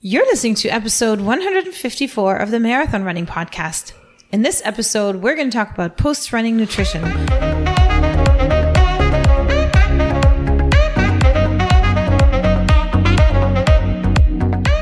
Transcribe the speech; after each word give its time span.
You're 0.00 0.26
listening 0.26 0.54
to 0.56 0.68
episode 0.68 1.20
154 1.20 2.36
of 2.36 2.52
the 2.52 2.60
Marathon 2.60 3.02
Running 3.02 3.26
Podcast. 3.26 3.94
In 4.30 4.42
this 4.42 4.62
episode, 4.64 5.16
we're 5.16 5.34
going 5.34 5.50
to 5.50 5.56
talk 5.56 5.72
about 5.72 5.96
post 5.96 6.32
running 6.32 6.56
nutrition. 6.56 7.02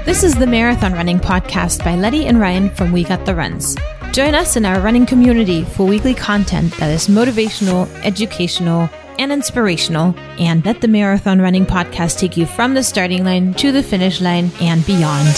This 0.04 0.22
is 0.22 0.34
the 0.34 0.46
Marathon 0.46 0.92
Running 0.92 1.18
Podcast 1.18 1.82
by 1.82 1.96
Letty 1.96 2.26
and 2.26 2.38
Ryan 2.38 2.68
from 2.68 2.92
We 2.92 3.02
Got 3.02 3.24
the 3.24 3.34
Runs. 3.34 3.74
Join 4.16 4.34
us 4.34 4.56
in 4.56 4.64
our 4.64 4.80
running 4.80 5.04
community 5.04 5.62
for 5.62 5.86
weekly 5.86 6.14
content 6.14 6.74
that 6.78 6.90
is 6.90 7.06
motivational, 7.06 7.86
educational, 8.02 8.88
and 9.18 9.30
inspirational, 9.30 10.14
and 10.38 10.64
let 10.64 10.80
the 10.80 10.88
Marathon 10.88 11.38
Running 11.38 11.66
Podcast 11.66 12.18
take 12.18 12.34
you 12.34 12.46
from 12.46 12.72
the 12.72 12.82
starting 12.82 13.26
line 13.26 13.52
to 13.52 13.72
the 13.72 13.82
finish 13.82 14.22
line 14.22 14.50
and 14.58 14.86
beyond. 14.86 15.28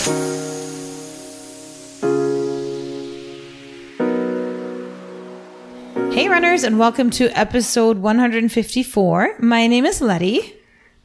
Hey, 6.15 6.29
runners, 6.29 6.63
and 6.63 6.79
welcome 6.79 7.11
to 7.11 7.37
episode 7.37 7.99
154. 7.99 9.39
My 9.41 9.67
name 9.67 9.87
is 9.87 10.01
Letty. 10.01 10.55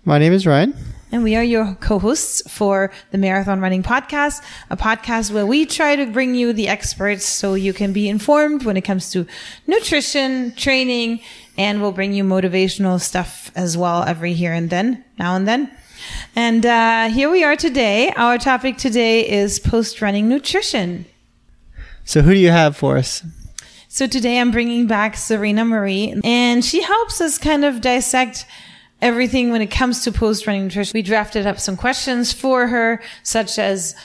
My 0.05 0.19
name 0.19 0.33
is 0.33 0.45
Ryan. 0.45 0.75
And 1.13 1.23
we 1.23 1.35
are 1.35 1.43
your 1.43 1.77
co-hosts 1.79 2.41
for 2.51 2.91
the 3.11 3.19
Marathon 3.19 3.61
Running 3.61 3.83
Podcast, 3.83 4.43
a 4.71 4.75
podcast 4.75 5.31
where 5.31 5.45
we 5.45 5.63
try 5.63 5.95
to 5.95 6.07
bring 6.07 6.33
you 6.33 6.53
the 6.53 6.67
experts 6.67 7.23
so 7.23 7.53
you 7.53 7.71
can 7.71 7.93
be 7.93 8.09
informed 8.09 8.65
when 8.65 8.77
it 8.77 8.81
comes 8.81 9.11
to 9.11 9.27
nutrition, 9.67 10.55
training, 10.55 11.19
and 11.55 11.83
we'll 11.83 11.91
bring 11.91 12.13
you 12.13 12.23
motivational 12.23 12.99
stuff 12.99 13.51
as 13.53 13.77
well 13.77 14.01
every 14.01 14.33
here 14.33 14.53
and 14.53 14.71
then, 14.71 15.05
now 15.19 15.35
and 15.35 15.47
then. 15.47 15.69
And 16.35 16.65
uh, 16.65 17.09
here 17.09 17.29
we 17.29 17.43
are 17.43 17.55
today. 17.55 18.11
Our 18.15 18.39
topic 18.39 18.77
today 18.77 19.29
is 19.29 19.59
post 19.59 20.01
running 20.01 20.27
nutrition. 20.27 21.05
So, 22.05 22.23
who 22.23 22.33
do 22.33 22.39
you 22.39 22.49
have 22.49 22.75
for 22.75 22.97
us? 22.97 23.23
So, 23.87 24.07
today 24.07 24.39
I'm 24.39 24.49
bringing 24.49 24.87
back 24.87 25.15
Serena 25.15 25.63
Marie, 25.63 26.19
and 26.23 26.65
she 26.65 26.81
helps 26.81 27.21
us 27.21 27.37
kind 27.37 27.63
of 27.63 27.81
dissect 27.81 28.47
everything 29.03 29.51
when 29.51 29.61
it 29.61 29.69
comes 29.69 30.03
to 30.05 30.11
post 30.11 30.47
running 30.47 30.63
nutrition. 30.63 30.93
We 30.95 31.01
drafted 31.01 31.45
up 31.45 31.59
some 31.59 31.75
questions 31.75 32.31
for 32.31 32.67
her, 32.67 33.01
such 33.21 33.59
as 33.59 33.95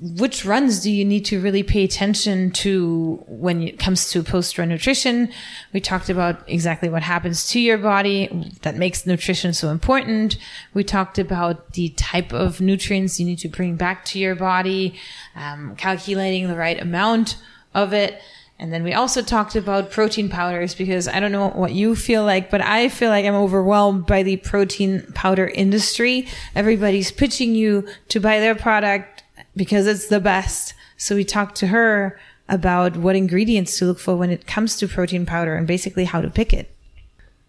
which 0.00 0.44
runs 0.44 0.80
do 0.80 0.90
you 0.90 1.04
need 1.04 1.24
to 1.26 1.40
really 1.40 1.62
pay 1.62 1.82
attention 1.82 2.50
to 2.50 3.22
when 3.26 3.62
it 3.62 3.78
comes 3.78 4.10
to 4.10 4.22
post 4.22 4.58
run 4.58 4.68
nutrition? 4.68 5.30
We 5.72 5.80
talked 5.80 6.10
about 6.10 6.48
exactly 6.48 6.88
what 6.88 7.02
happens 7.02 7.48
to 7.50 7.60
your 7.60 7.78
body 7.78 8.52
that 8.62 8.76
makes 8.76 9.06
nutrition 9.06 9.54
so 9.54 9.70
important. 9.70 10.38
We 10.74 10.84
talked 10.84 11.18
about 11.18 11.72
the 11.72 11.90
type 11.90 12.32
of 12.32 12.60
nutrients 12.60 13.18
you 13.18 13.26
need 13.26 13.38
to 13.38 13.48
bring 13.48 13.76
back 13.76 14.04
to 14.06 14.18
your 14.18 14.34
body, 14.34 14.98
um, 15.34 15.76
calculating 15.76 16.48
the 16.48 16.56
right 16.56 16.80
amount 16.80 17.36
of 17.74 17.94
it. 17.94 18.20
And 18.58 18.72
then 18.72 18.82
we 18.82 18.94
also 18.94 19.20
talked 19.20 19.54
about 19.54 19.90
protein 19.90 20.30
powders 20.30 20.74
because 20.74 21.08
I 21.08 21.20
don't 21.20 21.32
know 21.32 21.48
what 21.50 21.72
you 21.72 21.94
feel 21.94 22.24
like, 22.24 22.50
but 22.50 22.62
I 22.62 22.88
feel 22.88 23.10
like 23.10 23.26
I'm 23.26 23.34
overwhelmed 23.34 24.06
by 24.06 24.22
the 24.22 24.38
protein 24.38 25.02
powder 25.14 25.46
industry. 25.46 26.26
Everybody's 26.54 27.12
pitching 27.12 27.54
you 27.54 27.86
to 28.08 28.18
buy 28.18 28.40
their 28.40 28.54
product 28.54 29.24
because 29.54 29.86
it's 29.86 30.06
the 30.06 30.20
best. 30.20 30.72
So 30.96 31.14
we 31.14 31.24
talked 31.24 31.56
to 31.56 31.66
her 31.66 32.18
about 32.48 32.96
what 32.96 33.16
ingredients 33.16 33.78
to 33.78 33.84
look 33.84 33.98
for 33.98 34.16
when 34.16 34.30
it 34.30 34.46
comes 34.46 34.76
to 34.78 34.88
protein 34.88 35.26
powder 35.26 35.54
and 35.54 35.66
basically 35.66 36.04
how 36.04 36.22
to 36.22 36.30
pick 36.30 36.52
it. 36.52 36.74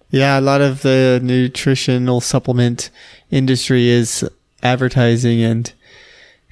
Yeah, 0.10 0.40
a 0.40 0.42
lot 0.42 0.62
of 0.62 0.82
the 0.82 1.20
nutritional 1.24 2.22
supplement 2.22 2.90
industry 3.30 3.90
is 3.90 4.28
advertising 4.64 5.42
and 5.42 5.72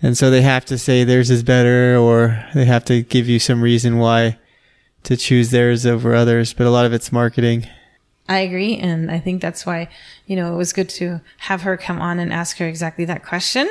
and 0.02 0.18
so 0.18 0.30
they 0.30 0.42
have 0.42 0.66
to 0.66 0.78
say 0.78 1.04
theirs 1.04 1.32
is 1.32 1.42
better 1.42 1.98
or 1.98 2.46
they 2.54 2.66
have 2.66 2.86
to 2.86 3.02
give 3.02 3.28
you 3.28 3.40
some 3.40 3.62
reason 3.62 3.98
why 3.98 4.38
to 5.06 5.18
choose 5.18 5.52
theirs 5.52 5.86
over 5.86 6.14
others, 6.14 6.54
but 6.54 6.68
a 6.68 6.70
lot 6.70 6.86
of 6.86 6.94
it's 6.94 7.12
marketing. 7.12 7.68
I 8.28 8.40
agree 8.40 8.78
and 8.78 9.12
I 9.12 9.20
think 9.20 9.42
that's 9.42 9.66
why, 9.66 9.88
you 10.26 10.36
know, 10.36 10.54
it 10.54 10.58
was 10.58 10.74
good 10.74 10.90
to 10.90 11.22
have 11.38 11.62
her 11.62 11.78
come 11.78 12.02
on 12.02 12.20
and 12.20 12.34
ask 12.34 12.58
her 12.58 12.68
exactly 12.68 13.06
that 13.06 13.24
question. 13.24 13.70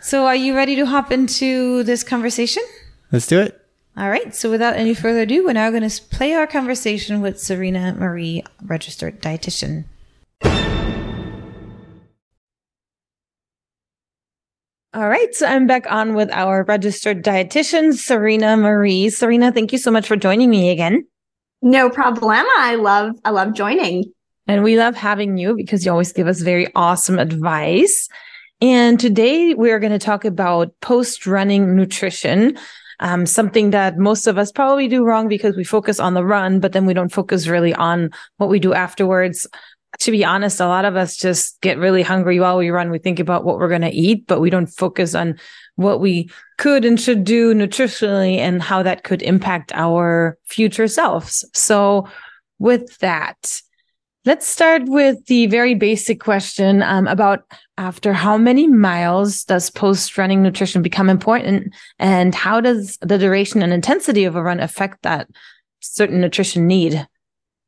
So 0.00 0.26
are 0.26 0.36
you 0.36 0.54
ready 0.54 0.76
to 0.76 0.86
hop 0.86 1.12
into 1.12 1.82
this 1.82 2.02
conversation? 2.02 2.62
Let's 3.12 3.26
do 3.26 3.40
it. 3.40 3.60
All 3.96 4.10
right. 4.10 4.34
So 4.34 4.50
without 4.50 4.74
any 4.76 4.94
further 4.94 5.20
ado, 5.20 5.44
we're 5.44 5.52
now 5.52 5.70
going 5.70 5.88
to 5.88 6.02
play 6.04 6.32
our 6.32 6.46
conversation 6.46 7.20
with 7.20 7.38
Serena 7.38 7.94
Marie, 7.94 8.42
registered 8.64 9.22
dietitian. 9.22 9.84
All 14.94 15.08
right. 15.08 15.34
So 15.34 15.46
I'm 15.46 15.66
back 15.66 15.90
on 15.90 16.14
with 16.14 16.30
our 16.30 16.62
registered 16.68 17.24
dietitian, 17.24 17.94
Serena 17.94 18.56
Marie. 18.56 19.10
Serena, 19.10 19.50
thank 19.50 19.72
you 19.72 19.78
so 19.78 19.90
much 19.90 20.06
for 20.06 20.14
joining 20.14 20.48
me 20.48 20.70
again. 20.70 21.04
No 21.62 21.90
problem. 21.90 22.46
I 22.58 22.76
love, 22.76 23.16
I 23.24 23.30
love 23.30 23.54
joining. 23.54 24.12
And 24.46 24.62
we 24.62 24.78
love 24.78 24.94
having 24.94 25.36
you 25.36 25.56
because 25.56 25.84
you 25.84 25.90
always 25.90 26.12
give 26.12 26.28
us 26.28 26.42
very 26.42 26.68
awesome 26.76 27.18
advice. 27.18 28.08
And 28.60 29.00
today 29.00 29.54
we're 29.54 29.80
going 29.80 29.90
to 29.90 29.98
talk 29.98 30.24
about 30.24 30.70
post 30.80 31.26
running 31.26 31.74
nutrition. 31.74 32.56
Um, 33.00 33.26
something 33.26 33.70
that 33.70 33.98
most 33.98 34.28
of 34.28 34.38
us 34.38 34.52
probably 34.52 34.86
do 34.86 35.04
wrong 35.04 35.26
because 35.26 35.56
we 35.56 35.64
focus 35.64 35.98
on 35.98 36.14
the 36.14 36.24
run, 36.24 36.60
but 36.60 36.70
then 36.70 36.86
we 36.86 36.94
don't 36.94 37.12
focus 37.12 37.48
really 37.48 37.74
on 37.74 38.10
what 38.36 38.48
we 38.48 38.60
do 38.60 38.72
afterwards. 38.72 39.48
To 40.00 40.10
be 40.10 40.24
honest, 40.24 40.60
a 40.60 40.66
lot 40.66 40.84
of 40.84 40.96
us 40.96 41.16
just 41.16 41.60
get 41.60 41.78
really 41.78 42.02
hungry 42.02 42.40
while 42.40 42.58
we 42.58 42.70
run. 42.70 42.90
We 42.90 42.98
think 42.98 43.20
about 43.20 43.44
what 43.44 43.58
we're 43.58 43.68
going 43.68 43.82
to 43.82 43.90
eat, 43.90 44.26
but 44.26 44.40
we 44.40 44.50
don't 44.50 44.66
focus 44.66 45.14
on 45.14 45.38
what 45.76 46.00
we 46.00 46.30
could 46.58 46.84
and 46.84 47.00
should 47.00 47.24
do 47.24 47.54
nutritionally 47.54 48.38
and 48.38 48.62
how 48.62 48.82
that 48.82 49.04
could 49.04 49.22
impact 49.22 49.72
our 49.74 50.38
future 50.44 50.88
selves. 50.88 51.44
So 51.54 52.08
with 52.58 52.98
that, 52.98 53.62
Let's 54.26 54.46
start 54.46 54.84
with 54.86 55.26
the 55.26 55.48
very 55.48 55.74
basic 55.74 56.18
question 56.18 56.82
um, 56.82 57.06
about 57.08 57.42
after 57.76 58.14
how 58.14 58.38
many 58.38 58.66
miles 58.66 59.44
does 59.44 59.68
post 59.68 60.16
running 60.16 60.42
nutrition 60.42 60.80
become 60.80 61.10
important 61.10 61.74
and 61.98 62.34
how 62.34 62.58
does 62.62 62.96
the 63.02 63.18
duration 63.18 63.62
and 63.62 63.70
intensity 63.70 64.24
of 64.24 64.34
a 64.34 64.42
run 64.42 64.60
affect 64.60 65.02
that 65.02 65.28
certain 65.80 66.22
nutrition 66.22 66.66
need? 66.66 67.06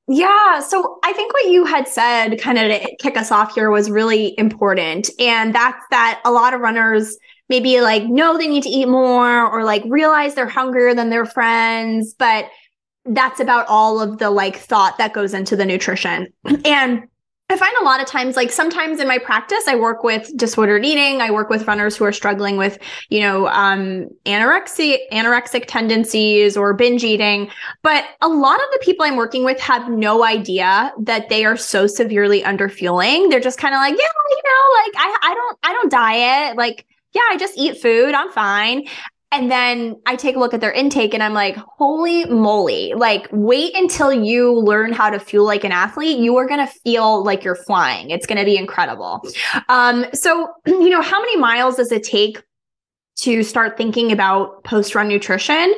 Yeah. 0.09 0.61
So 0.61 0.99
I 1.05 1.13
think 1.13 1.33
what 1.33 1.51
you 1.51 1.65
had 1.65 1.89
said 1.89 2.41
kind 2.41 2.59
of 2.59 2.71
to 2.71 2.97
kick 3.01 3.17
us 3.17 3.33
off 3.33 3.55
here 3.55 3.71
was 3.71 3.91
really 3.91 4.39
important. 4.39 5.11
And 5.19 5.55
that's 5.55 5.83
that 5.91 6.21
a 6.25 6.31
lot 6.31 6.55
of 6.55 6.61
runners 6.61 7.19
maybe 7.49 7.81
like 7.81 8.05
know 8.05 8.39
they 8.39 8.47
need 8.47 8.63
to 8.65 8.69
eat 8.69 8.89
more 8.89 9.49
or 9.51 9.65
like 9.65 9.83
realize 9.87 10.35
they're 10.35 10.49
hungrier 10.49 10.95
than 10.95 11.11
their 11.11 11.25
friends, 11.25 12.15
but 12.15 12.47
that's 13.05 13.41
about 13.41 13.67
all 13.69 14.01
of 14.01 14.19
the 14.19 14.31
like 14.31 14.57
thought 14.57 14.99
that 14.99 15.13
goes 15.13 15.35
into 15.35 15.57
the 15.57 15.65
nutrition. 15.65 16.29
And 16.65 17.05
I 17.49 17.57
find 17.57 17.73
a 17.81 17.85
lot 17.85 18.01
of 18.01 18.07
times, 18.09 18.35
like 18.35 18.51
sometimes 18.51 18.99
in 18.99 19.07
my 19.07 19.19
practice, 19.19 19.69
I 19.69 19.77
work 19.77 20.03
with 20.03 20.37
disordered 20.37 20.85
eating. 20.85 21.21
I 21.21 21.31
work 21.31 21.49
with 21.49 21.69
runners 21.69 21.97
who 21.97 22.05
are 22.05 22.13
struggling 22.13 22.57
with, 22.57 22.77
you 23.09 23.21
know, 23.21 23.47
um, 23.49 24.09
anorexia, 24.25 24.99
anorexic 25.13 25.67
tendencies 25.69 26.57
or 26.57 26.75
binge 26.75 27.05
eating. 27.05 27.49
But 27.83 28.05
a 28.21 28.29
lot 28.29 28.57
of 28.57 28.67
the 28.73 28.81
people 28.83 29.07
I'm 29.07 29.15
working 29.15 29.45
with 29.45 29.61
have 29.61 29.89
no 29.89 30.25
idea 30.25 30.93
that 31.03 31.29
they 31.29 31.45
are 31.45 31.57
so 31.57 31.87
severely 31.87 32.43
under 32.43 32.69
fueling. 32.69 33.29
They're 33.29 33.39
just 33.39 33.61
kind 33.61 33.75
of 33.75 33.79
like, 33.79 33.93
yeah, 33.93 34.05
you 34.31 34.43
know, 34.45 34.83
like 34.83 34.93
I, 34.97 35.19
I 35.23 35.35
don't, 35.35 35.59
I 35.63 35.73
don't 35.73 35.91
diet. 35.91 36.57
Like, 36.57 36.85
yeah, 37.13 37.23
I 37.31 37.37
just 37.37 37.57
eat 37.57 37.81
food. 37.81 38.13
I'm 38.13 38.33
fine. 38.33 38.89
And 39.33 39.51
then 39.51 40.01
I 40.07 40.17
take 40.17 40.37
a 40.37 40.39
look 40.39 40.55
at 40.55 40.61
their 40.61 40.73
intake 40.73 41.13
and 41.13 41.23
I'm 41.23 41.35
like, 41.35 41.57
holy 41.57 42.25
moly, 42.27 42.95
like 42.95 43.29
wait 43.33 43.77
until 43.77 44.13
you 44.13 44.59
learn 44.61 44.93
how 44.93 45.11
to 45.11 45.19
fuel 45.19 45.45
like 45.45 45.65
an 45.65 45.73
athlete. 45.73 46.19
You 46.19 46.37
are 46.37 46.47
going 46.47 46.65
to 46.65 46.73
feel 46.85 47.25
like 47.25 47.43
you're 47.43 47.57
flying. 47.57 48.11
It's 48.11 48.27
going 48.27 48.39
to 48.39 48.45
be 48.45 48.57
incredible. 48.57 49.27
Um, 49.69 50.07
so, 50.13 50.49
you 50.67 50.91
know, 50.91 51.03
how 51.03 51.21
many 51.21 51.37
miles 51.37 51.77
does 51.77 51.91
it 51.91 52.05
take 52.05 52.43
to 53.17 53.43
start 53.43 53.77
thinking 53.77 54.13
about 54.13 54.63
post 54.65 54.95
run 54.95 55.09
nutrition? 55.09 55.75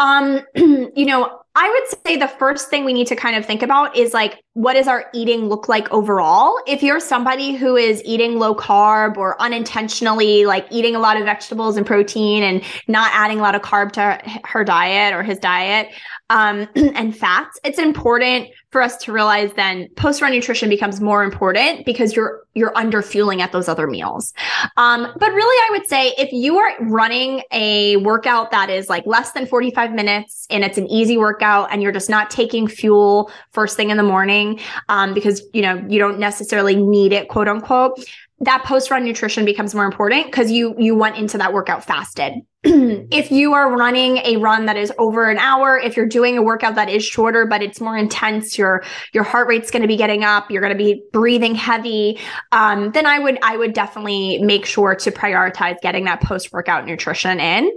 Um, 0.00 0.40
you 0.54 1.06
know, 1.06 1.40
I 1.54 1.68
would 1.68 2.06
say 2.06 2.16
the 2.16 2.28
first 2.28 2.70
thing 2.70 2.84
we 2.84 2.92
need 2.92 3.08
to 3.08 3.16
kind 3.16 3.36
of 3.36 3.44
think 3.44 3.62
about 3.62 3.96
is 3.96 4.14
like, 4.14 4.42
what 4.54 4.74
does 4.74 4.88
our 4.88 5.08
eating 5.14 5.48
look 5.48 5.68
like 5.68 5.90
overall? 5.92 6.56
If 6.66 6.82
you're 6.82 6.98
somebody 6.98 7.54
who 7.54 7.76
is 7.76 8.02
eating 8.04 8.38
low 8.38 8.54
carb 8.54 9.16
or 9.16 9.40
unintentionally 9.40 10.44
like 10.44 10.66
eating 10.70 10.96
a 10.96 10.98
lot 10.98 11.16
of 11.16 11.24
vegetables 11.24 11.76
and 11.76 11.86
protein 11.86 12.42
and 12.42 12.62
not 12.88 13.12
adding 13.14 13.38
a 13.38 13.42
lot 13.42 13.54
of 13.54 13.62
carb 13.62 13.92
to 13.92 14.20
her 14.44 14.64
diet 14.64 15.14
or 15.14 15.22
his 15.22 15.38
diet, 15.38 15.88
um, 16.30 16.68
and 16.74 17.16
fats, 17.16 17.60
it's 17.62 17.78
important 17.78 18.48
for 18.70 18.80
us 18.80 18.96
to 18.98 19.12
realize 19.12 19.52
then 19.54 19.88
post 19.96 20.22
run 20.22 20.30
nutrition 20.30 20.68
becomes 20.68 21.00
more 21.00 21.24
important 21.24 21.84
because 21.84 22.14
you're 22.14 22.44
you're 22.54 22.76
under 22.76 23.02
fueling 23.02 23.42
at 23.42 23.52
those 23.52 23.68
other 23.68 23.86
meals. 23.86 24.32
Um, 24.76 25.12
but 25.18 25.32
really, 25.32 25.56
I 25.68 25.68
would 25.70 25.88
say 25.88 26.14
if 26.18 26.32
you 26.32 26.58
are 26.58 26.72
running 26.80 27.42
a 27.52 27.96
workout 27.98 28.50
that 28.50 28.70
is 28.70 28.88
like 28.88 29.04
less 29.06 29.32
than 29.32 29.46
45 29.46 29.92
minutes 29.92 30.46
and 30.50 30.64
it's 30.64 30.78
an 30.78 30.88
easy 30.88 31.16
workout 31.16 31.72
and 31.72 31.82
you're 31.82 31.92
just 31.92 32.10
not 32.10 32.30
taking 32.30 32.66
fuel 32.66 33.30
first 33.52 33.76
thing 33.76 33.90
in 33.90 33.96
the 33.96 34.02
morning 34.02 34.39
um, 34.88 35.14
because 35.14 35.42
you 35.52 35.62
know 35.62 35.84
you 35.88 35.98
don't 35.98 36.18
necessarily 36.18 36.76
need 36.76 37.12
it, 37.12 37.28
quote 37.28 37.48
unquote 37.48 38.00
that 38.40 38.64
post 38.64 38.90
run 38.90 39.04
nutrition 39.04 39.44
becomes 39.44 39.74
more 39.74 39.84
important 39.84 40.26
because 40.26 40.50
you 40.50 40.74
you 40.78 40.96
went 40.96 41.16
into 41.16 41.38
that 41.38 41.52
workout 41.52 41.84
fasted. 41.84 42.34
if 42.62 43.30
you 43.30 43.54
are 43.54 43.74
running 43.74 44.18
a 44.18 44.36
run 44.36 44.66
that 44.66 44.76
is 44.76 44.92
over 44.98 45.30
an 45.30 45.38
hour, 45.38 45.78
if 45.78 45.96
you're 45.96 46.08
doing 46.08 46.36
a 46.36 46.42
workout 46.42 46.74
that 46.74 46.88
is 46.90 47.04
shorter 47.04 47.46
but 47.46 47.62
it's 47.62 47.80
more 47.80 47.96
intense, 47.96 48.56
your 48.56 48.82
your 49.12 49.24
heart 49.24 49.46
rate's 49.46 49.70
going 49.70 49.82
to 49.82 49.88
be 49.88 49.96
getting 49.96 50.24
up, 50.24 50.50
you're 50.50 50.62
going 50.62 50.76
to 50.76 50.82
be 50.82 51.02
breathing 51.12 51.54
heavy, 51.54 52.18
um, 52.52 52.92
then 52.92 53.06
I 53.06 53.18
would 53.18 53.38
I 53.42 53.56
would 53.56 53.74
definitely 53.74 54.38
make 54.38 54.64
sure 54.64 54.94
to 54.94 55.10
prioritize 55.10 55.80
getting 55.82 56.04
that 56.04 56.22
post 56.22 56.50
workout 56.52 56.86
nutrition 56.86 57.40
in. 57.40 57.70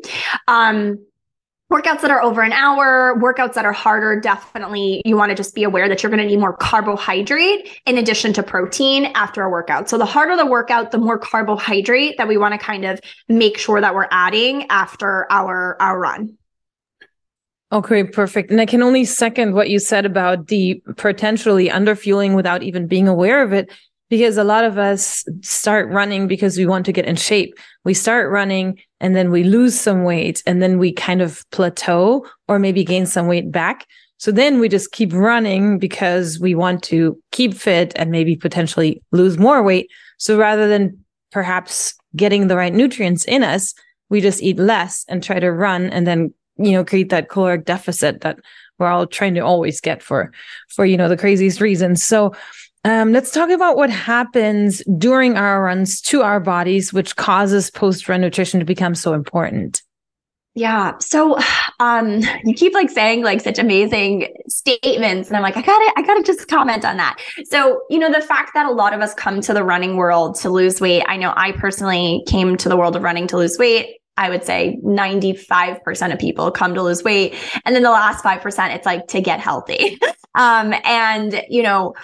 Um, 0.48 1.06
workouts 1.72 2.02
that 2.02 2.12
are 2.12 2.22
over 2.22 2.42
an 2.42 2.54
hour, 2.54 3.16
workouts 3.20 3.54
that 3.54 3.66
are 3.66 3.74
harder, 3.74 4.20
definitely 4.20 5.02
you 5.06 5.18
want 5.18 5.30
to 5.30 5.36
just 5.36 5.56
be 5.56 5.64
aware 5.64 5.90
that 5.90 6.04
you're 6.04 6.10
going 6.10 6.22
to 6.22 6.28
need 6.28 6.40
more 6.40 6.56
carbohydrate 6.56 7.82
in 7.86 7.98
addition 7.98 8.34
to 8.34 8.44
protein 8.44 9.06
after 9.16 9.44
a 9.44 9.50
workout. 9.50 9.90
So 9.90 9.98
the 9.98 10.06
harder 10.06 10.36
the 10.36 10.46
workout, 10.46 10.92
the 10.92 11.00
more 11.00 11.18
carbohydrate 11.18 12.18
that 12.18 12.28
we 12.28 12.38
want 12.38 12.54
to 12.54 12.58
kind 12.58 12.86
of 12.86 13.00
make 13.28 13.58
sure 13.58 13.82
that 13.82 13.96
we're 13.96 14.08
adding 14.12 14.68
after 14.70 15.32
our 15.32 15.78
our 15.80 16.00
run. 16.00 16.38
Okay, 17.72 18.04
perfect. 18.04 18.52
And 18.52 18.62
I 18.62 18.68
can 18.68 18.84
only 18.84 19.04
second 19.04 19.56
what 19.56 19.68
you 19.68 19.80
said 19.80 20.06
about 20.06 20.48
the 20.48 20.84
potentially 20.96 21.70
underfueling 21.70 22.36
without 22.36 22.62
even 22.62 22.86
being 22.86 23.08
aware 23.08 23.42
of 23.42 23.52
it 23.52 23.72
because 24.12 24.38
a 24.38 24.44
lot 24.44 24.64
of 24.64 24.78
us 24.78 25.26
start 25.42 25.90
running 25.90 26.28
because 26.28 26.56
we 26.56 26.68
want 26.68 26.86
to 26.86 26.92
get 26.92 27.06
in 27.06 27.16
shape. 27.16 27.56
We 27.84 27.96
start 27.96 28.30
running 28.30 28.78
and 29.04 29.18
then 29.18 29.32
we 29.32 29.44
lose 29.44 29.80
some 29.80 30.06
weight 30.06 30.42
and 30.48 30.64
then 30.64 30.80
we 30.80 30.94
kind 30.94 31.22
of 31.22 31.44
plateau 31.52 32.26
or 32.48 32.58
maybe 32.58 32.86
gain 32.86 33.06
some 33.06 33.28
weight 33.28 33.52
back. 33.52 33.86
So 34.18 34.32
then 34.32 34.62
we 34.62 34.70
just 34.70 34.94
keep 34.94 35.12
running 35.12 35.78
because 35.78 36.40
we 36.40 36.56
want 36.56 36.82
to 36.84 37.22
keep 37.34 37.54
fit 37.54 37.92
and 37.98 38.10
maybe 38.12 38.38
potentially 38.38 39.04
lose 39.12 39.38
more 39.38 39.62
weight. 39.62 39.92
So 40.18 40.38
rather 40.38 40.70
than 40.70 40.98
perhaps 41.34 41.96
getting 42.16 42.48
the 42.48 42.56
right 42.56 42.74
nutrients 42.74 43.26
in 43.26 43.44
us, 43.44 43.74
we 44.10 44.22
just 44.22 44.42
eat 44.42 44.58
less 44.58 45.04
and 45.10 45.22
try 45.22 45.38
to 45.38 45.52
run 45.52 45.90
and 45.90 46.08
then, 46.08 46.34
you 46.56 46.72
know, 46.72 46.86
create 46.86 47.10
that 47.10 47.28
caloric 47.28 47.66
deficit 47.66 48.22
that 48.22 48.40
we're 48.80 48.88
all 48.88 49.06
trying 49.06 49.34
to 49.34 49.42
always 49.42 49.82
get 49.82 50.02
for, 50.02 50.32
for, 50.70 50.86
you 50.86 50.96
know, 50.96 51.10
the 51.10 51.18
craziest 51.18 51.60
reasons. 51.60 52.02
So, 52.02 52.34
um, 52.84 53.14
let's 53.14 53.32
talk 53.32 53.50
about 53.50 53.78
what 53.78 53.90
happens 53.90 54.84
during 54.98 55.38
our 55.38 55.64
runs 55.64 56.02
to 56.02 56.22
our 56.22 56.40
bodies, 56.40 56.92
which 56.92 57.16
causes 57.16 57.72
post 57.72 58.10
run 58.10 58.22
nutrition 58.22 58.60
to 58.60 58.66
become 58.66 58.96
so 58.96 59.14
important. 59.14 59.82
Yeah. 60.56 60.98
So 61.00 61.40
um 61.80 62.22
you 62.44 62.54
keep 62.54 62.74
like 62.74 62.90
saying 62.90 63.24
like 63.24 63.42
such 63.42 63.58
amazing 63.58 64.28
statements 64.48 65.30
and 65.30 65.36
I'm 65.36 65.42
like 65.42 65.58
I 65.58 65.62
got 65.62 65.80
to 65.80 65.94
I 65.98 66.04
got 66.04 66.14
to 66.16 66.24
just 66.24 66.48
comment 66.48 66.86
on 66.86 66.98
that. 66.98 67.18
So, 67.46 67.82
you 67.90 67.98
know, 67.98 68.12
the 68.12 68.22
fact 68.22 68.52
that 68.54 68.68
a 68.68 68.72
lot 68.72 68.94
of 68.94 69.02
us 69.02 69.16
come 69.16 69.42
to 69.42 69.54
the 69.54 69.64
running 69.64 69.98
world 69.98 70.36
to 70.42 70.50
lose 70.50 70.80
weight. 70.80 71.04
I 71.08 71.18
know 71.18 71.34
I 71.36 71.54
personally 71.54 72.24
came 72.28 72.56
to 72.58 72.70
the 72.70 72.78
world 72.78 72.96
of 72.96 73.02
running 73.02 73.26
to 73.28 73.38
lose 73.38 73.58
weight. 73.58 73.98
I 74.16 74.30
would 74.30 74.44
say 74.44 74.80
95% 74.86 76.14
of 76.14 76.20
people 76.20 76.52
come 76.52 76.76
to 76.76 76.84
lose 76.84 77.04
weight 77.04 77.36
and 77.66 77.76
then 77.76 77.82
the 77.82 77.90
last 77.90 78.24
5% 78.24 78.76
it's 78.76 78.86
like 78.86 79.08
to 79.08 79.22
get 79.22 79.40
healthy. 79.40 79.98
um 80.36 80.76
and 80.84 81.44
you 81.50 81.64
know, 81.64 81.96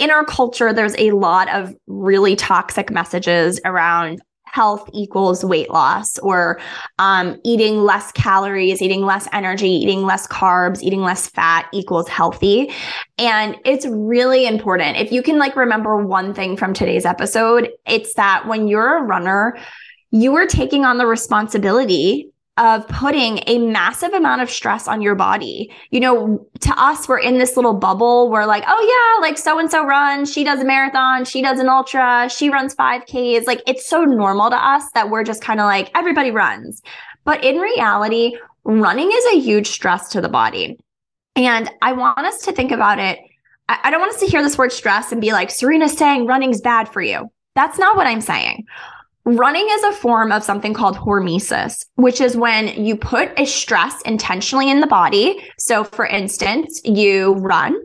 in 0.00 0.10
our 0.10 0.24
culture, 0.24 0.72
there's 0.72 0.96
a 0.96 1.10
lot 1.10 1.48
of 1.50 1.74
really 1.86 2.34
toxic 2.34 2.90
messages 2.90 3.60
around 3.66 4.22
health 4.46 4.88
equals 4.92 5.44
weight 5.44 5.70
loss 5.70 6.18
or 6.18 6.58
um, 6.98 7.38
eating 7.44 7.82
less 7.82 8.10
calories, 8.12 8.82
eating 8.82 9.02
less 9.02 9.28
energy, 9.32 9.68
eating 9.68 10.02
less 10.02 10.26
carbs, 10.26 10.82
eating 10.82 11.02
less 11.02 11.28
fat 11.28 11.68
equals 11.72 12.08
healthy. 12.08 12.72
And 13.18 13.56
it's 13.64 13.86
really 13.86 14.46
important. 14.46 14.96
If 14.96 15.12
you 15.12 15.22
can 15.22 15.38
like 15.38 15.54
remember 15.54 15.98
one 15.98 16.34
thing 16.34 16.56
from 16.56 16.72
today's 16.72 17.04
episode, 17.04 17.70
it's 17.86 18.14
that 18.14 18.48
when 18.48 18.66
you're 18.66 18.98
a 18.98 19.02
runner, 19.02 19.56
you 20.10 20.34
are 20.34 20.46
taking 20.46 20.84
on 20.84 20.98
the 20.98 21.06
responsibility 21.06 22.32
of 22.60 22.86
putting 22.88 23.40
a 23.46 23.58
massive 23.58 24.12
amount 24.12 24.42
of 24.42 24.50
stress 24.50 24.86
on 24.86 25.00
your 25.00 25.14
body. 25.14 25.74
You 25.90 25.98
know, 25.98 26.46
to 26.60 26.80
us, 26.80 27.08
we're 27.08 27.18
in 27.18 27.38
this 27.38 27.56
little 27.56 27.72
bubble. 27.74 28.30
We're 28.30 28.44
like, 28.44 28.62
oh, 28.68 29.18
yeah, 29.18 29.26
like 29.26 29.38
so 29.38 29.58
and 29.58 29.70
so 29.70 29.84
runs. 29.84 30.30
She 30.30 30.44
does 30.44 30.60
a 30.60 30.64
marathon. 30.64 31.24
She 31.24 31.40
does 31.40 31.58
an 31.58 31.68
ultra. 31.68 32.28
She 32.28 32.50
runs 32.50 32.76
5Ks. 32.76 33.46
Like 33.46 33.62
it's 33.66 33.88
so 33.88 34.04
normal 34.04 34.50
to 34.50 34.56
us 34.56 34.84
that 34.92 35.10
we're 35.10 35.24
just 35.24 35.42
kind 35.42 35.58
of 35.58 35.64
like, 35.64 35.90
everybody 35.96 36.30
runs. 36.30 36.82
But 37.24 37.42
in 37.42 37.56
reality, 37.56 38.36
running 38.64 39.10
is 39.10 39.24
a 39.32 39.40
huge 39.40 39.68
stress 39.68 40.10
to 40.10 40.20
the 40.20 40.28
body. 40.28 40.78
And 41.36 41.70
I 41.80 41.92
want 41.92 42.18
us 42.18 42.42
to 42.42 42.52
think 42.52 42.72
about 42.72 42.98
it. 42.98 43.18
I 43.68 43.90
don't 43.90 44.00
want 44.00 44.12
us 44.12 44.20
to 44.20 44.26
hear 44.26 44.42
this 44.42 44.58
word 44.58 44.72
stress 44.72 45.12
and 45.12 45.20
be 45.20 45.32
like, 45.32 45.48
Serena's 45.48 45.96
saying 45.96 46.26
running's 46.26 46.60
bad 46.60 46.88
for 46.88 47.00
you. 47.00 47.30
That's 47.54 47.78
not 47.78 47.96
what 47.96 48.06
I'm 48.06 48.20
saying. 48.20 48.66
Running 49.24 49.66
is 49.70 49.82
a 49.82 49.92
form 49.92 50.32
of 50.32 50.42
something 50.42 50.72
called 50.72 50.96
hormesis, 50.96 51.84
which 51.96 52.20
is 52.20 52.36
when 52.36 52.84
you 52.84 52.96
put 52.96 53.38
a 53.38 53.44
stress 53.44 54.00
intentionally 54.02 54.70
in 54.70 54.80
the 54.80 54.86
body. 54.86 55.44
So, 55.58 55.84
for 55.84 56.06
instance, 56.06 56.80
you 56.84 57.34
run, 57.34 57.78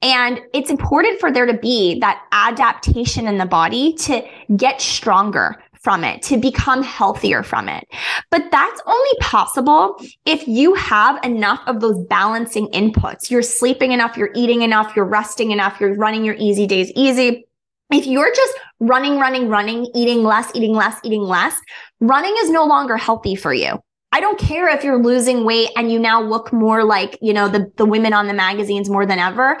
and 0.00 0.40
it's 0.52 0.70
important 0.70 1.18
for 1.18 1.32
there 1.32 1.46
to 1.46 1.58
be 1.58 1.98
that 2.00 2.22
adaptation 2.30 3.26
in 3.26 3.38
the 3.38 3.46
body 3.46 3.94
to 3.94 4.22
get 4.56 4.80
stronger 4.80 5.60
from 5.80 6.04
it, 6.04 6.22
to 6.22 6.38
become 6.38 6.82
healthier 6.82 7.42
from 7.42 7.68
it. 7.68 7.86
But 8.30 8.50
that's 8.50 8.80
only 8.86 9.18
possible 9.20 10.00
if 10.24 10.46
you 10.48 10.74
have 10.74 11.22
enough 11.24 11.60
of 11.66 11.80
those 11.80 12.02
balancing 12.06 12.68
inputs. 12.68 13.30
You're 13.30 13.42
sleeping 13.42 13.92
enough, 13.92 14.16
you're 14.16 14.32
eating 14.34 14.62
enough, 14.62 14.94
you're 14.94 15.04
resting 15.04 15.50
enough, 15.50 15.80
you're 15.80 15.94
running 15.94 16.24
your 16.24 16.36
easy 16.38 16.66
days 16.66 16.92
easy 16.94 17.44
if 17.92 18.06
you're 18.06 18.32
just 18.34 18.54
running, 18.80 19.18
running, 19.18 19.48
running, 19.48 19.86
eating 19.94 20.22
less, 20.22 20.50
eating 20.54 20.72
less, 20.72 20.98
eating 21.04 21.22
less, 21.22 21.54
running 22.00 22.34
is 22.38 22.50
no 22.50 22.64
longer 22.64 22.96
healthy 22.96 23.34
for 23.34 23.52
you. 23.52 23.78
I 24.12 24.20
don't 24.20 24.38
care 24.38 24.68
if 24.68 24.84
you're 24.84 25.02
losing 25.02 25.44
weight 25.44 25.70
and 25.76 25.90
you 25.90 25.98
now 25.98 26.22
look 26.22 26.52
more 26.52 26.84
like, 26.84 27.18
you 27.20 27.32
know, 27.32 27.48
the, 27.48 27.70
the 27.76 27.84
women 27.84 28.12
on 28.12 28.28
the 28.28 28.34
magazines 28.34 28.88
more 28.88 29.06
than 29.06 29.18
ever. 29.18 29.58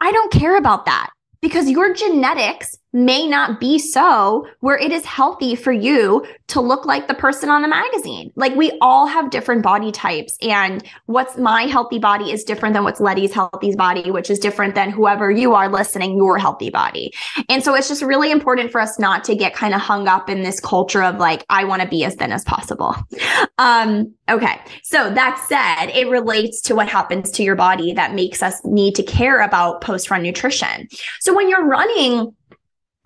I 0.00 0.12
don't 0.12 0.32
care 0.32 0.56
about 0.56 0.86
that 0.86 1.10
because 1.42 1.68
your 1.68 1.92
genetics 1.92 2.76
may 2.92 3.26
not 3.26 3.60
be 3.60 3.78
so 3.78 4.46
where 4.60 4.76
it 4.76 4.90
is 4.90 5.04
healthy 5.04 5.54
for 5.54 5.72
you 5.72 6.26
to 6.48 6.60
look 6.60 6.84
like 6.84 7.06
the 7.06 7.14
person 7.14 7.48
on 7.48 7.62
the 7.62 7.68
magazine. 7.68 8.32
Like 8.34 8.54
we 8.56 8.76
all 8.80 9.06
have 9.06 9.30
different 9.30 9.62
body 9.62 9.92
types 9.92 10.36
and 10.42 10.82
what's 11.06 11.36
my 11.36 11.62
healthy 11.62 11.98
body 11.98 12.32
is 12.32 12.42
different 12.42 12.74
than 12.74 12.82
what's 12.82 13.00
Letty's 13.00 13.32
healthy 13.32 13.74
body, 13.76 14.10
which 14.10 14.30
is 14.30 14.38
different 14.38 14.74
than 14.74 14.90
whoever 14.90 15.30
you 15.30 15.54
are 15.54 15.68
listening, 15.68 16.16
your 16.16 16.38
healthy 16.38 16.70
body. 16.70 17.12
And 17.48 17.62
so 17.62 17.74
it's 17.74 17.88
just 17.88 18.02
really 18.02 18.30
important 18.30 18.72
for 18.72 18.80
us 18.80 18.98
not 18.98 19.22
to 19.24 19.36
get 19.36 19.54
kind 19.54 19.74
of 19.74 19.80
hung 19.80 20.08
up 20.08 20.28
in 20.28 20.42
this 20.42 20.58
culture 20.58 21.02
of 21.02 21.18
like, 21.18 21.44
I 21.48 21.64
want 21.64 21.82
to 21.82 21.88
be 21.88 22.04
as 22.04 22.16
thin 22.16 22.32
as 22.32 22.44
possible. 22.44 22.96
Um, 23.58 24.12
okay. 24.28 24.60
So 24.82 25.10
that 25.10 25.44
said, 25.48 25.96
it 25.96 26.08
relates 26.08 26.60
to 26.62 26.74
what 26.74 26.88
happens 26.88 27.30
to 27.32 27.42
your 27.42 27.56
body 27.56 27.92
that 27.92 28.14
makes 28.14 28.42
us 28.42 28.60
need 28.64 28.94
to 28.96 29.02
care 29.02 29.40
about 29.40 29.80
post 29.80 30.10
run 30.10 30.22
nutrition. 30.22 30.88
So 31.20 31.34
when 31.34 31.48
you're 31.48 31.66
running, 31.66 32.34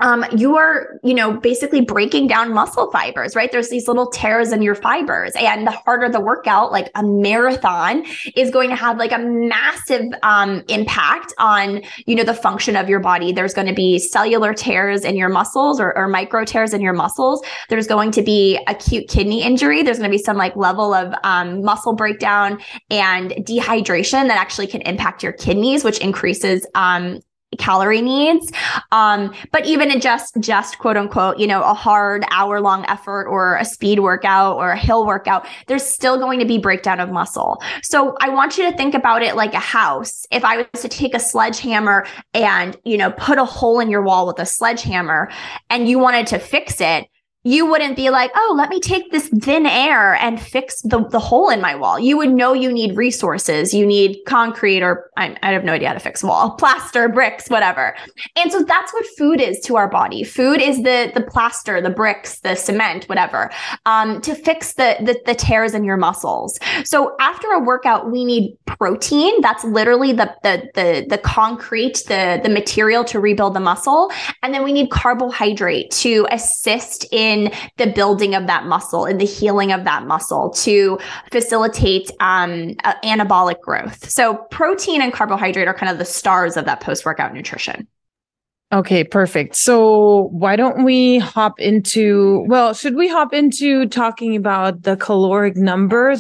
um, 0.01 0.25
you're, 0.37 0.99
you 1.05 1.15
know, 1.15 1.39
basically 1.39 1.81
breaking 1.81 2.27
down 2.27 2.53
muscle 2.53 2.91
fibers, 2.91 3.37
right? 3.37 3.53
There's 3.53 3.71
these 3.71 3.87
little 3.87 4.09
tears 4.11 4.53
in 4.53 4.61
your 4.61 4.75
fibers. 4.75 5.33
And 5.37 5.67
the 5.67 5.71
harder 5.71 6.09
the 6.09 6.21
workout, 6.21 6.73
like 6.73 6.91
a 6.97 7.03
marathon, 7.05 8.05
is 8.35 8.51
going 8.51 8.71
to 8.71 8.77
have 8.77 8.99
like 8.99 9.13
a 9.13 9.19
massive 9.19 10.07
um, 10.25 10.65
impact 10.69 11.33
on, 11.39 11.83
you 12.07 12.17
know, 12.17 12.25
the 12.25 12.35
function 12.35 12.75
of 12.75 12.89
your 12.89 12.99
body. 12.99 13.31
There's 13.31 13.55
going 13.55 13.69
to 13.69 13.75
be 13.75 14.01
cellular 14.01 14.53
tears 14.53 15.05
in 15.05 15.17
your 15.17 15.29
muscles 15.29 15.79
or, 15.79 15.97
or 15.97 16.09
micro 16.09 16.45
tears 16.45 16.75
in 16.75 16.81
your 16.81 16.93
muscles. 16.93 17.45
There's 17.69 17.87
going 17.87 18.11
to 18.13 18.23
be 18.23 18.59
acute 18.67 19.09
kidney 19.09 19.45
injury. 19.45 19.85
There's 19.85 19.99
going 19.99 20.11
to 20.11 20.17
be 20.17 20.23
some 20.23 20.37
like 20.37 20.57
level 20.57 20.93
of 20.93 21.15
um, 21.23 21.63
muscle 21.63 21.95
breakdown 21.95 22.61
and 22.91 23.31
dehydration 23.31 24.27
that 24.27 24.39
actually 24.39 24.67
can 24.67 24.81
impact 24.83 25.23
your 25.23 25.33
kidneys, 25.33 25.85
which 25.85 25.99
increases 25.99 26.67
um, 26.75 27.21
calorie 27.59 28.03
needs. 28.03 28.51
Um, 28.93 29.35
but 29.53 29.67
even 29.67 29.91
in 29.91 30.01
just, 30.01 30.37
just 30.41 30.79
quote 30.79 30.97
unquote, 30.97 31.39
you 31.39 31.47
know, 31.47 31.63
a 31.63 31.75
hard 31.75 32.25
hour 32.31 32.61
long 32.61 32.85
effort 32.87 33.27
or 33.27 33.57
a 33.57 33.65
speed 33.65 34.01
workout 34.01 34.57
or 34.57 34.71
a 34.73 34.79
hill 34.79 35.07
workout, 35.07 35.47
there's 35.67 35.85
still 35.85 36.19
going 36.19 36.39
to 36.39 36.45
be 36.45 36.59
breakdown 36.59 37.01
of 37.01 37.11
muscle. 37.11 37.63
So 37.83 38.17
I 38.21 38.29
want 38.29 38.59
you 38.59 38.71
to 38.71 38.77
think 38.77 38.95
about 38.95 39.23
it 39.23 39.37
like 39.37 39.55
a 39.55 39.59
house. 39.59 40.27
If 40.31 40.45
I 40.45 40.59
was 40.59 40.83
to 40.83 40.89
take 40.89 41.15
a 41.15 41.21
sledgehammer 41.21 42.07
and, 42.33 42.77
you 42.85 42.97
know, 42.97 43.11
put 43.13 43.39
a 43.39 43.45
hole 43.45 43.81
in 43.81 43.91
your 43.91 44.03
wall 44.03 44.27
with 44.27 44.39
a 44.39 44.47
sledgehammer 44.47 45.31
and 45.71 45.89
you 45.89 45.99
wanted 45.99 46.27
to 46.29 46.39
fix 46.39 46.81
it, 46.81 47.09
you 47.45 47.67
wouldn't 47.67 47.95
be 47.95 48.09
like, 48.09 48.31
oh, 48.35 48.55
let 48.57 48.71
me 48.71 48.81
take 48.81 49.11
this 49.11 49.29
thin 49.29 49.67
air 49.67 50.15
and 50.15 50.41
fix 50.41 50.81
the, 50.81 51.07
the 51.11 51.19
hole 51.19 51.51
in 51.51 51.61
my 51.61 51.75
wall. 51.75 51.99
You 51.99 52.17
would 52.17 52.31
know 52.31 52.55
you 52.55 52.73
need 52.73 52.97
resources. 52.97 53.75
You 53.75 53.87
need 53.87 54.19
concrete 54.27 54.83
or 54.83 55.11
I, 55.19 55.37
I 55.43 55.53
have 55.53 55.63
no 55.63 55.75
idea 55.75 55.89
how 55.89 55.95
to 55.95 56.01
fix 56.01 56.23
a 56.23 56.27
wall, 56.27 56.51
plaster, 56.59 57.07
bricks, 57.09 57.49
whatever. 57.49 57.95
And 58.37 58.51
so 58.51 58.63
that's 58.63 58.95
what 58.95 59.05
food 59.19 59.43
is 59.43 59.61
to 59.61 59.77
our 59.77 59.89
body. 59.89 60.25
Food 60.25 60.63
is 60.63 60.79
the, 60.79 61.13
the 61.15 61.21
plaster, 61.21 61.83
the 61.83 61.91
bricks, 61.91 62.41
the 62.41 62.55
cement, 62.55 63.05
whatever, 63.11 63.51
um, 63.85 64.23
to 64.23 64.35
fix 64.35 64.75
the, 64.75 64.97
the, 65.01 65.21
the 65.27 65.35
tears 65.35 65.75
in 65.75 65.85
your 65.85 65.99
muscles. 65.99 66.59
So 66.85 67.15
after 67.21 67.49
a 67.49 67.61
workout, 67.61 68.11
we 68.11 68.25
need 68.25 68.57
protein. 68.65 69.39
That's 69.43 69.65
literally 69.65 70.13
the, 70.13 70.35
the, 70.43 70.71
the, 70.75 71.07
the 71.11 71.19
concrete, 71.19 72.05
the, 72.09 72.41
the 72.43 72.49
material 72.49 73.05
to 73.05 73.21
rebuild 73.21 73.55
the 73.55 73.61
muscle. 73.61 74.11
And 74.43 74.55
then 74.55 74.65
we 74.65 74.73
need 74.73 74.91
carbohydrate 74.91 75.91
to 75.91 76.27
assist 76.31 77.05
in 77.13 77.34
in 77.35 77.53
the 77.77 77.87
building 77.87 78.35
of 78.35 78.47
that 78.47 78.65
muscle, 78.67 79.05
in 79.05 79.19
the 79.19 79.27
healing 79.27 79.73
of 79.73 79.85
that 79.85 80.07
muscle 80.07 80.51
to 80.51 80.99
facilitate 81.31 82.11
um, 82.21 82.75
uh, 82.85 82.95
anabolic 83.05 83.61
growth. 83.61 84.09
So, 84.09 84.37
protein 84.51 85.03
and 85.03 85.13
carbohydrate 85.13 85.69
are 85.69 85.75
kind 85.75 85.91
of 85.91 85.99
the 85.99 86.05
stars 86.05 86.57
of 86.57 86.65
that 86.67 86.81
post 86.81 87.05
workout 87.05 87.35
nutrition. 87.35 87.87
Okay, 88.73 89.05
perfect. 89.05 89.55
So 89.55 90.31
why 90.33 90.57
don't 90.57 90.83
we 90.83 91.19
hop 91.19 91.61
into, 91.61 92.45
well, 92.49 92.75
should 92.75 92.97
we 92.97 93.09
hop 93.09 93.33
into 93.33 93.87
talking 93.87 94.35
about 94.35 94.83
the 94.83 94.97
caloric 94.97 95.57
numbers? 95.57 96.19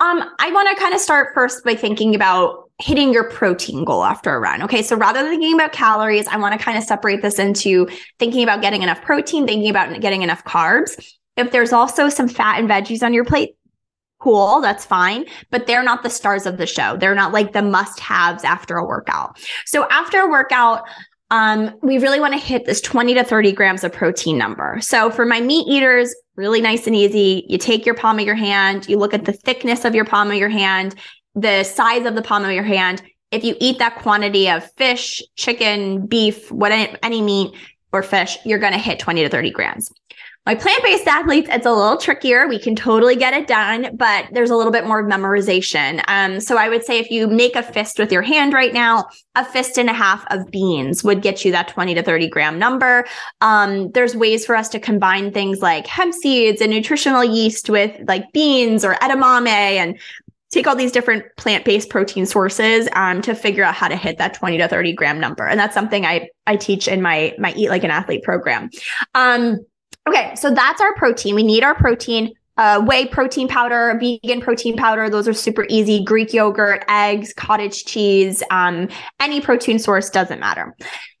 Um, 0.00 0.22
I 0.38 0.50
want 0.52 0.74
to 0.74 0.82
kind 0.82 0.94
of 0.94 1.00
start 1.00 1.34
first 1.34 1.64
by 1.64 1.74
thinking 1.74 2.14
about 2.14 2.65
hitting 2.78 3.12
your 3.12 3.30
protein 3.30 3.84
goal 3.84 4.04
after 4.04 4.34
a 4.34 4.38
run. 4.38 4.62
Okay. 4.62 4.82
So 4.82 4.96
rather 4.96 5.22
than 5.22 5.30
thinking 5.30 5.54
about 5.54 5.72
calories, 5.72 6.26
I 6.28 6.36
want 6.36 6.58
to 6.58 6.62
kind 6.62 6.76
of 6.76 6.84
separate 6.84 7.22
this 7.22 7.38
into 7.38 7.88
thinking 8.18 8.42
about 8.42 8.60
getting 8.60 8.82
enough 8.82 9.00
protein, 9.02 9.46
thinking 9.46 9.70
about 9.70 9.98
getting 10.00 10.22
enough 10.22 10.44
carbs. 10.44 11.02
If 11.36 11.52
there's 11.52 11.72
also 11.72 12.08
some 12.08 12.28
fat 12.28 12.58
and 12.58 12.68
veggies 12.68 13.02
on 13.02 13.14
your 13.14 13.24
plate, 13.24 13.56
cool, 14.18 14.60
that's 14.60 14.84
fine, 14.84 15.26
but 15.50 15.66
they're 15.66 15.82
not 15.82 16.02
the 16.02 16.10
stars 16.10 16.46
of 16.46 16.58
the 16.58 16.66
show. 16.66 16.96
They're 16.96 17.14
not 17.14 17.32
like 17.32 17.52
the 17.52 17.62
must 17.62 18.00
haves 18.00 18.44
after 18.44 18.76
a 18.76 18.86
workout. 18.86 19.38
So 19.64 19.86
after 19.88 20.20
a 20.20 20.28
workout, 20.28 20.82
um, 21.30 21.74
we 21.82 21.98
really 21.98 22.20
want 22.20 22.34
to 22.34 22.40
hit 22.40 22.66
this 22.66 22.80
20 22.80 23.14
to 23.14 23.24
30 23.24 23.52
grams 23.52 23.84
of 23.84 23.92
protein 23.92 24.38
number. 24.38 24.78
So 24.80 25.10
for 25.10 25.26
my 25.26 25.40
meat 25.40 25.66
eaters, 25.68 26.14
really 26.36 26.60
nice 26.60 26.86
and 26.86 26.94
easy. 26.94 27.44
You 27.48 27.58
take 27.58 27.84
your 27.84 27.94
palm 27.94 28.18
of 28.18 28.26
your 28.26 28.34
hand, 28.34 28.88
you 28.88 28.96
look 28.98 29.14
at 29.14 29.24
the 29.24 29.32
thickness 29.32 29.84
of 29.84 29.94
your 29.94 30.04
palm 30.04 30.30
of 30.30 30.36
your 30.36 30.48
hand, 30.48 30.94
the 31.36 31.62
size 31.62 32.06
of 32.06 32.14
the 32.14 32.22
palm 32.22 32.44
of 32.44 32.50
your 32.50 32.64
hand, 32.64 33.02
if 33.30 33.44
you 33.44 33.54
eat 33.60 33.78
that 33.78 33.96
quantity 33.96 34.48
of 34.48 34.68
fish, 34.72 35.22
chicken, 35.36 36.06
beef, 36.06 36.50
what 36.50 36.72
any 37.02 37.20
meat 37.20 37.52
or 37.92 38.02
fish, 38.02 38.38
you're 38.44 38.58
going 38.58 38.72
to 38.72 38.78
hit 38.78 38.98
20 38.98 39.22
to 39.22 39.28
30 39.28 39.50
grams. 39.50 39.92
My 40.46 40.54
plant-based 40.54 41.08
athletes, 41.08 41.48
it's 41.50 41.66
a 41.66 41.72
little 41.72 41.96
trickier. 41.96 42.46
We 42.46 42.60
can 42.60 42.76
totally 42.76 43.16
get 43.16 43.34
it 43.34 43.48
done, 43.48 43.96
but 43.96 44.28
there's 44.30 44.50
a 44.50 44.56
little 44.56 44.70
bit 44.70 44.86
more 44.86 45.02
memorization. 45.02 46.00
Um, 46.06 46.40
so 46.40 46.56
I 46.56 46.68
would 46.68 46.84
say 46.84 47.00
if 47.00 47.10
you 47.10 47.26
make 47.26 47.56
a 47.56 47.64
fist 47.64 47.98
with 47.98 48.12
your 48.12 48.22
hand 48.22 48.52
right 48.52 48.72
now, 48.72 49.06
a 49.34 49.44
fist 49.44 49.76
and 49.76 49.90
a 49.90 49.92
half 49.92 50.24
of 50.30 50.48
beans 50.52 51.02
would 51.02 51.20
get 51.20 51.44
you 51.44 51.50
that 51.50 51.66
20 51.66 51.96
to 51.96 52.02
30 52.02 52.28
gram 52.28 52.60
number. 52.60 53.06
Um, 53.40 53.90
there's 53.90 54.14
ways 54.14 54.46
for 54.46 54.54
us 54.54 54.68
to 54.68 54.78
combine 54.78 55.32
things 55.32 55.62
like 55.62 55.88
hemp 55.88 56.14
seeds 56.14 56.60
and 56.60 56.70
nutritional 56.70 57.24
yeast 57.24 57.68
with 57.68 58.00
like 58.06 58.32
beans 58.32 58.84
or 58.84 58.94
edamame 58.94 59.48
and 59.48 59.98
take 60.52 60.66
all 60.66 60.76
these 60.76 60.92
different 60.92 61.24
plant-based 61.36 61.90
protein 61.90 62.24
sources 62.26 62.88
um, 62.92 63.20
to 63.22 63.34
figure 63.34 63.64
out 63.64 63.74
how 63.74 63.88
to 63.88 63.96
hit 63.96 64.18
that 64.18 64.34
20 64.34 64.58
to 64.58 64.68
30 64.68 64.92
gram 64.92 65.20
number 65.20 65.46
and 65.46 65.58
that's 65.58 65.74
something 65.74 66.04
i 66.04 66.28
i 66.46 66.56
teach 66.56 66.88
in 66.88 67.02
my 67.02 67.34
my 67.38 67.52
eat 67.54 67.68
like 67.68 67.84
an 67.84 67.90
athlete 67.90 68.22
program 68.22 68.70
um, 69.14 69.58
okay 70.08 70.34
so 70.34 70.52
that's 70.52 70.80
our 70.80 70.94
protein 70.94 71.34
we 71.34 71.42
need 71.42 71.64
our 71.64 71.74
protein 71.74 72.32
uh, 72.58 72.80
whey 72.80 73.06
protein 73.06 73.48
powder, 73.48 73.98
vegan 74.00 74.40
protein 74.40 74.76
powder. 74.76 75.10
Those 75.10 75.28
are 75.28 75.34
super 75.34 75.66
easy. 75.68 76.02
Greek 76.02 76.32
yogurt, 76.32 76.84
eggs, 76.88 77.32
cottage 77.34 77.84
cheese, 77.84 78.42
um, 78.50 78.88
any 79.20 79.40
protein 79.40 79.78
source 79.78 80.08
doesn't 80.08 80.40
matter. 80.40 80.74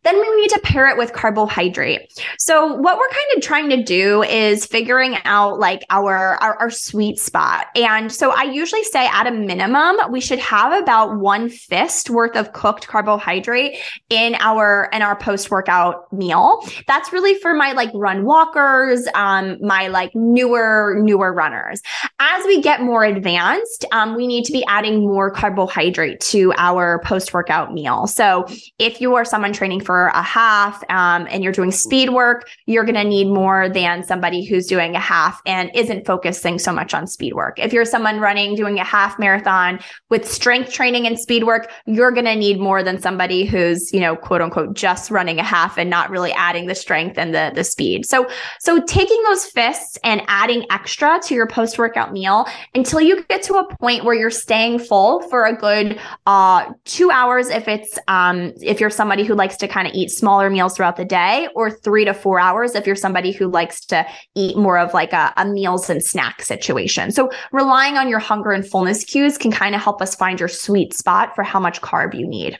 Then 0.06 0.20
we 0.20 0.40
need 0.40 0.50
to 0.50 0.60
pair 0.60 0.88
it 0.88 0.96
with 0.96 1.12
carbohydrate. 1.12 2.12
So 2.38 2.74
what 2.74 2.96
we're 2.96 3.08
kind 3.08 3.36
of 3.36 3.42
trying 3.42 3.70
to 3.70 3.82
do 3.82 4.22
is 4.22 4.64
figuring 4.64 5.16
out 5.24 5.58
like 5.58 5.82
our, 5.90 6.36
our, 6.40 6.54
our 6.58 6.70
sweet 6.70 7.18
spot. 7.18 7.66
And 7.74 8.12
so 8.12 8.30
I 8.30 8.44
usually 8.44 8.84
say 8.84 9.08
at 9.08 9.26
a 9.26 9.32
minimum, 9.32 9.96
we 10.12 10.20
should 10.20 10.38
have 10.38 10.80
about 10.80 11.18
one 11.18 11.48
fist 11.48 12.08
worth 12.08 12.36
of 12.36 12.52
cooked 12.52 12.86
carbohydrate 12.86 13.78
in 14.08 14.36
our, 14.38 14.88
in 14.92 15.02
our 15.02 15.16
post 15.16 15.50
workout 15.50 16.12
meal. 16.12 16.62
That's 16.86 17.12
really 17.12 17.34
for 17.40 17.52
my 17.52 17.72
like 17.72 17.90
run 17.92 18.24
walkers, 18.24 19.08
um, 19.16 19.58
my 19.60 19.88
like 19.88 20.14
newer, 20.14 21.00
newer 21.00 21.32
runners. 21.32 21.82
As 22.20 22.44
we 22.46 22.62
get 22.62 22.80
more 22.80 23.02
advanced, 23.02 23.84
um, 23.90 24.14
we 24.14 24.28
need 24.28 24.44
to 24.44 24.52
be 24.52 24.64
adding 24.68 25.00
more 25.00 25.32
carbohydrate 25.32 26.20
to 26.20 26.52
our 26.56 27.00
post 27.00 27.34
workout 27.34 27.74
meal. 27.74 28.06
So 28.06 28.46
if 28.78 29.00
you 29.00 29.16
are 29.16 29.24
someone 29.24 29.52
training 29.52 29.80
for 29.80 29.95
for 29.96 30.08
a 30.08 30.22
half 30.22 30.82
um, 30.90 31.26
and 31.30 31.42
you're 31.42 31.54
doing 31.54 31.72
speed 31.72 32.10
work, 32.10 32.50
you're 32.66 32.84
going 32.84 32.96
to 32.96 33.04
need 33.04 33.28
more 33.28 33.66
than 33.68 34.04
somebody 34.04 34.44
who's 34.44 34.66
doing 34.66 34.94
a 34.94 35.00
half 35.00 35.40
and 35.46 35.70
isn't 35.74 36.04
focusing 36.04 36.58
so 36.58 36.70
much 36.70 36.92
on 36.92 37.06
speed 37.06 37.32
work. 37.32 37.58
If 37.58 37.72
you're 37.72 37.86
someone 37.86 38.20
running, 38.20 38.54
doing 38.56 38.78
a 38.78 38.84
half 38.84 39.18
marathon 39.18 39.80
with 40.10 40.30
strength 40.30 40.70
training 40.70 41.06
and 41.06 41.18
speed 41.18 41.44
work, 41.44 41.70
you're 41.86 42.10
going 42.10 42.26
to 42.26 42.36
need 42.36 42.60
more 42.60 42.82
than 42.82 43.00
somebody 43.00 43.46
who's, 43.46 43.90
you 43.94 44.00
know, 44.00 44.16
quote 44.16 44.42
unquote, 44.42 44.74
just 44.74 45.10
running 45.10 45.38
a 45.38 45.42
half 45.42 45.78
and 45.78 45.88
not 45.88 46.10
really 46.10 46.32
adding 46.32 46.66
the 46.66 46.74
strength 46.74 47.16
and 47.16 47.34
the, 47.34 47.52
the 47.54 47.64
speed. 47.64 48.04
So, 48.04 48.28
so 48.60 48.82
taking 48.82 49.22
those 49.22 49.46
fists 49.46 49.98
and 50.04 50.20
adding 50.26 50.66
extra 50.70 51.20
to 51.24 51.34
your 51.34 51.46
post 51.46 51.78
workout 51.78 52.12
meal 52.12 52.46
until 52.74 53.00
you 53.00 53.24
get 53.30 53.42
to 53.44 53.54
a 53.54 53.76
point 53.76 54.04
where 54.04 54.14
you're 54.14 54.30
staying 54.30 54.78
full 54.78 55.22
for 55.30 55.46
a 55.46 55.56
good, 55.56 55.98
uh, 56.26 56.70
two 56.84 57.10
hours. 57.10 57.48
If 57.48 57.66
it's, 57.66 57.98
um, 58.08 58.52
if 58.60 58.78
you're 58.78 58.90
somebody 58.90 59.24
who 59.24 59.34
likes 59.34 59.56
to 59.56 59.68
kind 59.68 59.85
kind 59.86 59.94
of 59.94 60.00
eat 60.00 60.10
smaller 60.10 60.50
meals 60.50 60.76
throughout 60.76 60.96
the 60.96 61.04
day, 61.04 61.48
or 61.54 61.70
three 61.70 62.04
to 62.04 62.14
four 62.14 62.40
hours 62.40 62.74
if 62.74 62.86
you're 62.86 62.96
somebody 62.96 63.32
who 63.32 63.48
likes 63.48 63.84
to 63.86 64.06
eat 64.34 64.56
more 64.56 64.78
of 64.78 64.94
like 64.94 65.12
a, 65.12 65.32
a 65.36 65.44
meals 65.44 65.88
and 65.88 66.02
snack 66.02 66.42
situation. 66.42 67.10
So 67.10 67.30
relying 67.52 67.96
on 67.96 68.08
your 68.08 68.18
hunger 68.18 68.50
and 68.50 68.66
fullness 68.66 69.04
cues 69.04 69.38
can 69.38 69.52
kind 69.52 69.74
of 69.74 69.82
help 69.82 70.02
us 70.02 70.14
find 70.14 70.40
your 70.40 70.48
sweet 70.48 70.94
spot 70.94 71.34
for 71.34 71.42
how 71.42 71.60
much 71.60 71.80
carb 71.80 72.14
you 72.14 72.26
need. 72.26 72.58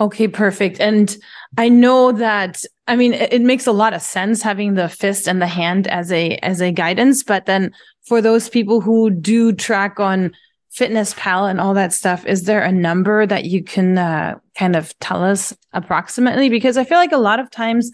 Okay, 0.00 0.26
perfect. 0.26 0.80
And 0.80 1.16
I 1.56 1.68
know 1.68 2.12
that 2.12 2.64
I 2.88 2.96
mean 2.96 3.12
it, 3.12 3.34
it, 3.34 3.42
makes 3.42 3.68
a 3.68 3.72
lot 3.72 3.94
of 3.94 4.02
sense 4.02 4.42
having 4.42 4.74
the 4.74 4.88
fist 4.88 5.28
and 5.28 5.40
the 5.40 5.46
hand 5.46 5.86
as 5.86 6.10
a 6.10 6.36
as 6.38 6.60
a 6.60 6.72
guidance, 6.72 7.22
but 7.22 7.46
then 7.46 7.72
for 8.08 8.20
those 8.20 8.48
people 8.48 8.80
who 8.80 9.10
do 9.10 9.52
track 9.52 10.00
on 10.00 10.32
fitness 10.72 11.14
pal 11.18 11.46
and 11.46 11.60
all 11.60 11.74
that 11.74 11.92
stuff 11.92 12.24
is 12.26 12.44
there 12.44 12.62
a 12.62 12.72
number 12.72 13.26
that 13.26 13.44
you 13.44 13.62
can 13.62 13.98
uh, 13.98 14.38
kind 14.56 14.74
of 14.74 14.98
tell 15.00 15.22
us 15.22 15.54
approximately? 15.72 16.48
Because 16.48 16.76
i 16.76 16.84
feel 16.84 16.98
like 16.98 17.12
a 17.12 17.18
lot 17.18 17.40
of 17.40 17.50
times 17.50 17.90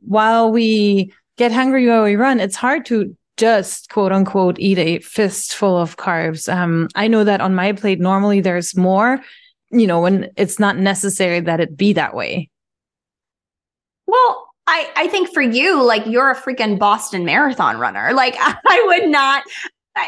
while 0.00 0.50
we 0.50 1.12
get 1.36 1.52
hungry 1.52 1.88
while 1.88 2.04
we 2.04 2.16
run 2.16 2.40
it's 2.40 2.56
hard 2.56 2.84
to 2.86 3.16
just 3.36 3.90
quote 3.90 4.12
unquote 4.12 4.58
eat 4.58 4.78
a 4.78 4.98
fistful 5.00 5.76
of 5.76 5.96
carbs. 5.96 6.52
Um, 6.52 6.88
i 6.94 7.08
know 7.08 7.24
that 7.24 7.40
on 7.40 7.54
my 7.54 7.72
plate 7.72 8.00
normally 8.00 8.40
there's 8.40 8.76
more 8.76 9.20
you 9.70 9.86
know 9.86 10.00
when 10.00 10.30
it's 10.36 10.58
not 10.58 10.78
necessary 10.78 11.40
that 11.40 11.60
it 11.60 11.76
be 11.76 11.92
that 11.94 12.14
way. 12.14 12.48
Well 14.06 14.48
I, 14.68 14.90
I 14.96 15.08
think 15.08 15.32
for 15.32 15.40
you, 15.40 15.82
like 15.82 16.04
you're 16.04 16.30
a 16.30 16.36
freaking 16.36 16.78
Boston 16.78 17.24
Marathon 17.24 17.78
runner. 17.78 18.12
Like 18.12 18.36
I 18.38 18.84
would 18.86 19.08
not, 19.08 19.42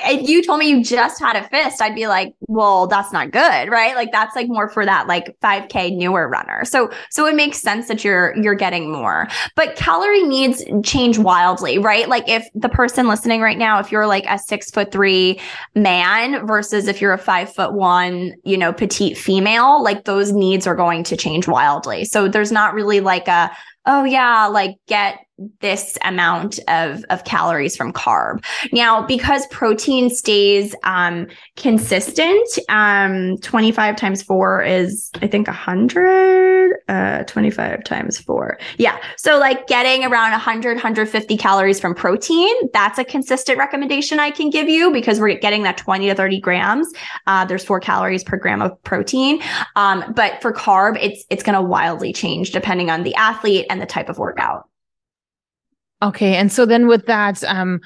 if 0.04 0.28
you 0.28 0.42
told 0.42 0.58
me 0.58 0.68
you 0.68 0.82
just 0.82 1.20
had 1.20 1.36
a 1.36 1.48
fist, 1.48 1.80
I'd 1.80 1.94
be 1.94 2.06
like, 2.06 2.34
well, 2.48 2.86
that's 2.86 3.12
not 3.12 3.30
good, 3.30 3.70
right? 3.70 3.94
Like 3.94 4.12
that's 4.12 4.34
like 4.36 4.48
more 4.48 4.68
for 4.68 4.84
that 4.84 5.06
like 5.06 5.36
5k 5.40 5.96
newer 5.96 6.28
runner. 6.28 6.64
So 6.64 6.90
so 7.10 7.26
it 7.26 7.34
makes 7.34 7.58
sense 7.58 7.88
that 7.88 8.04
you're 8.04 8.36
you're 8.36 8.54
getting 8.54 8.90
more. 8.90 9.28
But 9.56 9.76
calorie 9.76 10.22
needs 10.22 10.64
change 10.84 11.18
wildly, 11.18 11.78
right? 11.78 12.08
Like 12.08 12.28
if 12.28 12.46
the 12.54 12.68
person 12.68 13.08
listening 13.08 13.40
right 13.40 13.58
now, 13.58 13.78
if 13.78 13.90
you're 13.92 14.06
like 14.06 14.24
a 14.28 14.38
six 14.38 14.70
foot 14.70 14.92
three 14.92 15.40
man 15.74 16.46
versus 16.46 16.88
if 16.88 17.00
you're 17.00 17.12
a 17.12 17.18
five 17.18 17.52
foot 17.52 17.72
one, 17.72 18.34
you 18.44 18.56
know, 18.56 18.72
petite 18.72 19.16
female, 19.16 19.82
like 19.82 20.04
those 20.04 20.32
needs 20.32 20.66
are 20.66 20.76
going 20.76 21.04
to 21.04 21.16
change 21.16 21.48
wildly. 21.48 22.04
So 22.04 22.28
there's 22.28 22.52
not 22.52 22.74
really 22.74 23.00
like 23.00 23.28
a 23.28 23.50
oh 23.86 24.04
yeah, 24.04 24.46
like 24.46 24.76
get 24.86 25.18
this 25.60 25.98
amount 26.04 26.58
of, 26.68 27.04
of 27.10 27.24
calories 27.24 27.76
from 27.76 27.92
carb. 27.92 28.44
Now, 28.72 29.06
because 29.06 29.46
protein 29.48 30.10
stays 30.10 30.74
um, 30.84 31.26
consistent, 31.56 32.48
um, 32.68 33.38
25 33.38 33.96
times 33.96 34.22
four 34.22 34.62
is, 34.62 35.10
I 35.22 35.26
think, 35.26 35.46
100, 35.46 36.76
uh, 36.88 37.24
25 37.24 37.84
times 37.84 38.18
four. 38.18 38.58
Yeah. 38.78 38.98
So, 39.16 39.38
like 39.38 39.66
getting 39.66 40.04
around 40.04 40.32
100, 40.32 40.76
150 40.76 41.36
calories 41.36 41.80
from 41.80 41.94
protein, 41.94 42.54
that's 42.72 42.98
a 42.98 43.04
consistent 43.04 43.58
recommendation 43.58 44.18
I 44.18 44.30
can 44.30 44.50
give 44.50 44.68
you 44.68 44.92
because 44.92 45.20
we're 45.20 45.38
getting 45.38 45.62
that 45.64 45.76
20 45.76 46.08
to 46.08 46.14
30 46.14 46.40
grams. 46.40 46.92
Uh, 47.26 47.44
there's 47.44 47.64
four 47.64 47.80
calories 47.80 48.24
per 48.24 48.36
gram 48.36 48.62
of 48.62 48.82
protein. 48.82 49.40
Um, 49.76 50.12
but 50.14 50.40
for 50.42 50.52
carb, 50.52 50.98
it's, 51.00 51.24
it's 51.30 51.42
going 51.42 51.56
to 51.56 51.62
wildly 51.62 52.12
change 52.12 52.50
depending 52.50 52.90
on 52.90 53.02
the 53.02 53.14
athlete 53.14 53.66
and 53.70 53.80
the 53.80 53.86
type 53.86 54.08
of 54.08 54.18
workout. 54.18 54.69
Okay. 56.02 56.36
And 56.36 56.50
so 56.50 56.64
then 56.64 56.86
with 56.86 57.06
that, 57.06 57.44
um, 57.44 57.80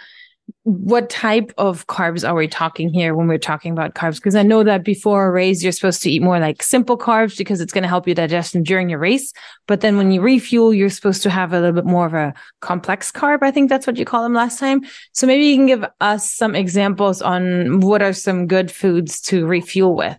what 0.65 1.11
type 1.11 1.53
of 1.59 1.87
carbs 1.87 2.27
are 2.27 2.35
we 2.35 2.49
talking 2.49 2.93
here 2.93 3.15
when 3.15 3.29
we're 3.29 3.39
talking 3.39 3.73
about 3.73 3.95
carbs? 3.95 4.17
Because 4.17 4.35
I 4.35 4.43
know 4.43 4.63
that 4.63 4.85
before 4.85 5.27
a 5.27 5.31
race, 5.31 5.63
you're 5.63 5.73
supposed 5.73 6.03
to 6.03 6.11
eat 6.11 6.23
more 6.23 6.39
like 6.39 6.63
simple 6.63 6.99
carbs 6.99 7.37
because 7.37 7.61
it's 7.61 7.73
going 7.73 7.83
to 7.83 7.89
help 7.89 8.07
you 8.07 8.15
digestion 8.15 8.63
during 8.63 8.89
your 8.89 8.99
race. 8.99 9.33
But 9.67 9.81
then 9.81 9.97
when 9.97 10.11
you 10.11 10.21
refuel, 10.21 10.75
you're 10.75 10.91
supposed 10.91 11.23
to 11.23 11.31
have 11.31 11.53
a 11.53 11.61
little 11.61 11.75
bit 11.75 11.87
more 11.87 12.07
of 12.07 12.15
a 12.15 12.35
complex 12.61 13.11
carb. 13.11 13.39
I 13.43 13.51
think 13.51 13.69
that's 13.69 13.87
what 13.87 13.97
you 13.97 14.05
called 14.05 14.25
them 14.25 14.35
last 14.35 14.59
time. 14.59 14.83
So 15.13 15.27
maybe 15.27 15.45
you 15.45 15.57
can 15.57 15.67
give 15.67 15.85
us 16.01 16.31
some 16.31 16.55
examples 16.55 17.23
on 17.23 17.81
what 17.81 18.03
are 18.03 18.13
some 18.13 18.47
good 18.47 18.71
foods 18.71 19.21
to 19.23 19.47
refuel 19.47 19.95
with. 19.95 20.17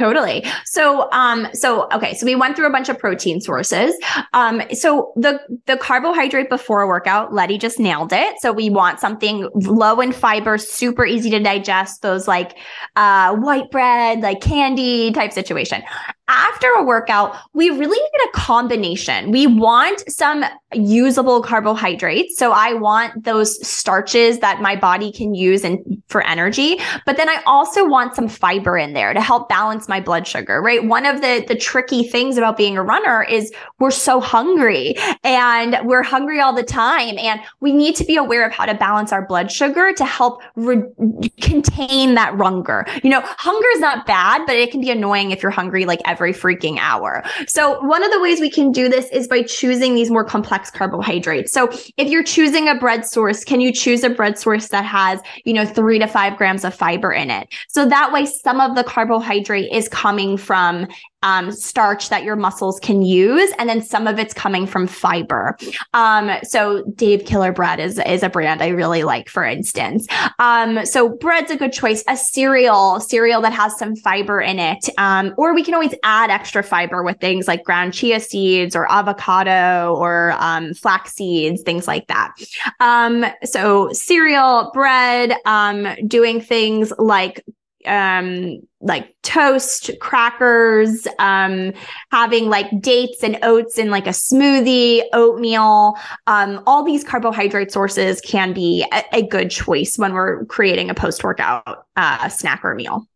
Totally. 0.00 0.42
So, 0.64 1.10
um, 1.12 1.46
so 1.52 1.86
okay, 1.92 2.14
so 2.14 2.24
we 2.24 2.34
went 2.34 2.56
through 2.56 2.66
a 2.66 2.70
bunch 2.70 2.88
of 2.88 2.98
protein 2.98 3.38
sources. 3.38 3.94
Um, 4.32 4.62
so 4.72 5.12
the 5.14 5.38
the 5.66 5.76
carbohydrate 5.76 6.48
before 6.48 6.80
a 6.80 6.86
workout, 6.86 7.34
Letty 7.34 7.58
just 7.58 7.78
nailed 7.78 8.10
it. 8.10 8.36
So 8.40 8.50
we 8.50 8.70
want 8.70 8.98
something 8.98 9.46
low 9.52 10.00
in 10.00 10.12
fiber, 10.12 10.56
super 10.56 11.04
easy 11.04 11.28
to 11.28 11.38
digest. 11.38 12.00
Those 12.00 12.26
like 12.26 12.56
uh, 12.96 13.36
white 13.36 13.70
bread, 13.70 14.20
like 14.20 14.40
candy 14.40 15.12
type 15.12 15.34
situation 15.34 15.82
after 16.30 16.68
a 16.76 16.84
workout, 16.84 17.36
we 17.54 17.70
really 17.70 17.98
need 17.98 18.28
a 18.28 18.30
combination. 18.32 19.32
We 19.32 19.48
want 19.48 20.08
some 20.08 20.44
usable 20.72 21.42
carbohydrates. 21.42 22.38
So 22.38 22.52
I 22.52 22.74
want 22.74 23.24
those 23.24 23.66
starches 23.66 24.38
that 24.38 24.62
my 24.62 24.76
body 24.76 25.10
can 25.10 25.34
use 25.34 25.64
and 25.64 26.00
for 26.06 26.22
energy. 26.22 26.78
But 27.04 27.16
then 27.16 27.28
I 27.28 27.42
also 27.46 27.86
want 27.86 28.14
some 28.14 28.28
fiber 28.28 28.78
in 28.78 28.92
there 28.92 29.12
to 29.12 29.20
help 29.20 29.48
balance 29.48 29.88
my 29.88 30.00
blood 30.00 30.26
sugar, 30.26 30.62
right? 30.62 30.84
One 30.84 31.04
of 31.04 31.20
the, 31.20 31.44
the 31.48 31.56
tricky 31.56 32.04
things 32.04 32.36
about 32.36 32.56
being 32.56 32.76
a 32.76 32.82
runner 32.82 33.24
is 33.24 33.52
we're 33.80 33.90
so 33.90 34.20
hungry 34.20 34.94
and 35.24 35.76
we're 35.82 36.04
hungry 36.04 36.40
all 36.40 36.54
the 36.54 36.62
time. 36.62 37.18
And 37.18 37.40
we 37.58 37.72
need 37.72 37.96
to 37.96 38.04
be 38.04 38.16
aware 38.16 38.46
of 38.46 38.52
how 38.52 38.66
to 38.66 38.74
balance 38.74 39.12
our 39.12 39.26
blood 39.26 39.50
sugar 39.50 39.92
to 39.92 40.04
help 40.04 40.42
re- 40.54 40.82
contain 41.40 42.14
that 42.14 42.34
hunger. 42.36 42.86
You 43.02 43.10
know, 43.10 43.22
hunger 43.24 43.66
is 43.74 43.80
not 43.80 44.06
bad, 44.06 44.42
but 44.46 44.54
it 44.54 44.70
can 44.70 44.80
be 44.80 44.90
annoying 44.90 45.32
if 45.32 45.42
you're 45.42 45.50
hungry 45.50 45.84
like 45.84 46.00
every 46.04 46.19
every 46.20 46.34
freaking 46.34 46.76
hour. 46.78 47.24
So 47.48 47.80
one 47.80 48.04
of 48.04 48.10
the 48.12 48.20
ways 48.20 48.40
we 48.40 48.50
can 48.50 48.72
do 48.72 48.90
this 48.90 49.06
is 49.06 49.26
by 49.26 49.42
choosing 49.42 49.94
these 49.94 50.10
more 50.10 50.24
complex 50.24 50.70
carbohydrates. 50.70 51.50
So 51.50 51.70
if 51.96 52.08
you're 52.10 52.22
choosing 52.22 52.68
a 52.68 52.74
bread 52.74 53.06
source, 53.06 53.42
can 53.42 53.62
you 53.62 53.72
choose 53.72 54.04
a 54.04 54.10
bread 54.10 54.38
source 54.38 54.68
that 54.68 54.84
has, 54.84 55.20
you 55.44 55.54
know, 55.54 55.64
three 55.64 55.98
to 55.98 56.06
five 56.06 56.36
grams 56.36 56.62
of 56.62 56.74
fiber 56.74 57.10
in 57.10 57.30
it? 57.30 57.48
So 57.68 57.86
that 57.86 58.12
way 58.12 58.26
some 58.26 58.60
of 58.60 58.76
the 58.76 58.84
carbohydrate 58.84 59.72
is 59.72 59.88
coming 59.88 60.36
from 60.36 60.86
um, 61.22 61.52
starch 61.52 62.08
that 62.08 62.24
your 62.24 62.36
muscles 62.36 62.80
can 62.80 63.02
use, 63.02 63.52
and 63.58 63.68
then 63.68 63.82
some 63.82 64.06
of 64.06 64.18
it's 64.18 64.34
coming 64.34 64.66
from 64.66 64.86
fiber. 64.86 65.56
Um, 65.94 66.30
so 66.42 66.84
Dave 66.94 67.24
Killer 67.24 67.52
Bread 67.52 67.80
is 67.80 67.98
is 68.06 68.22
a 68.22 68.28
brand 68.28 68.62
I 68.62 68.68
really 68.68 69.02
like, 69.02 69.28
for 69.28 69.44
instance. 69.44 70.06
Um, 70.38 70.84
so 70.86 71.08
bread's 71.08 71.50
a 71.50 71.56
good 71.56 71.72
choice. 71.72 72.02
A 72.08 72.16
cereal, 72.16 73.00
cereal 73.00 73.40
that 73.42 73.52
has 73.52 73.76
some 73.78 73.96
fiber 73.96 74.40
in 74.40 74.58
it, 74.58 74.88
um, 74.98 75.34
or 75.36 75.54
we 75.54 75.62
can 75.62 75.74
always 75.74 75.94
add 76.02 76.30
extra 76.30 76.62
fiber 76.62 77.02
with 77.02 77.18
things 77.20 77.46
like 77.46 77.64
ground 77.64 77.92
chia 77.94 78.20
seeds 78.20 78.74
or 78.74 78.90
avocado 78.90 79.94
or 79.96 80.34
um, 80.38 80.74
flax 80.74 81.14
seeds, 81.14 81.62
things 81.62 81.86
like 81.86 82.06
that. 82.08 82.34
Um, 82.80 83.26
so 83.44 83.92
cereal, 83.92 84.70
bread, 84.72 85.36
doing 86.06 86.40
things 86.40 86.92
like 86.98 87.44
um 87.86 88.60
like 88.80 89.14
toast 89.22 89.90
crackers 90.00 91.06
um 91.18 91.72
having 92.10 92.48
like 92.48 92.66
dates 92.80 93.22
and 93.22 93.38
oats 93.42 93.78
in 93.78 93.90
like 93.90 94.06
a 94.06 94.10
smoothie 94.10 95.02
oatmeal 95.12 95.96
um 96.26 96.62
all 96.66 96.84
these 96.84 97.02
carbohydrate 97.02 97.72
sources 97.72 98.20
can 98.20 98.52
be 98.52 98.84
a, 98.92 99.16
a 99.16 99.26
good 99.26 99.50
choice 99.50 99.96
when 99.98 100.12
we're 100.12 100.44
creating 100.46 100.90
a 100.90 100.94
post 100.94 101.24
workout 101.24 101.86
uh 101.96 102.28
snack 102.28 102.64
or 102.64 102.74
meal 102.74 103.06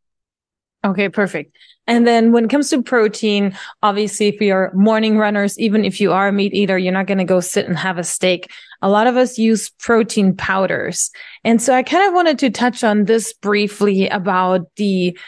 Okay, 0.85 1.09
perfect. 1.09 1.57
And 1.87 2.07
then 2.07 2.33
when 2.33 2.45
it 2.45 2.51
comes 2.51 2.71
to 2.71 2.83
protein, 2.83 3.57
obviously, 3.83 4.29
if 4.29 4.41
you're 4.41 4.73
morning 4.75 5.19
runners, 5.19 5.59
even 5.59 5.85
if 5.85 6.01
you 6.01 6.13
are 6.13 6.29
a 6.29 6.33
meat 6.33 6.55
eater, 6.55 6.79
you're 6.79 6.93
not 6.93 7.07
going 7.07 7.19
to 7.19 7.25
go 7.25 7.41
sit 7.41 7.67
and 7.67 7.77
have 7.77 7.99
a 7.99 8.05
steak. 8.05 8.51
A 8.81 8.89
lot 8.89 9.07
of 9.07 9.17
us 9.17 9.39
use 9.39 9.71
protein 9.71 10.35
powders. 10.35 11.11
And 11.45 11.61
so 11.61 11.75
I 11.75 11.83
kind 11.83 12.09
of 12.09 12.15
wanted 12.15 12.39
to 12.41 12.51
touch 12.51 12.83
on 12.85 13.05
this 13.05 13.33
briefly 13.35 14.09
about 14.09 14.63
the 14.77 15.19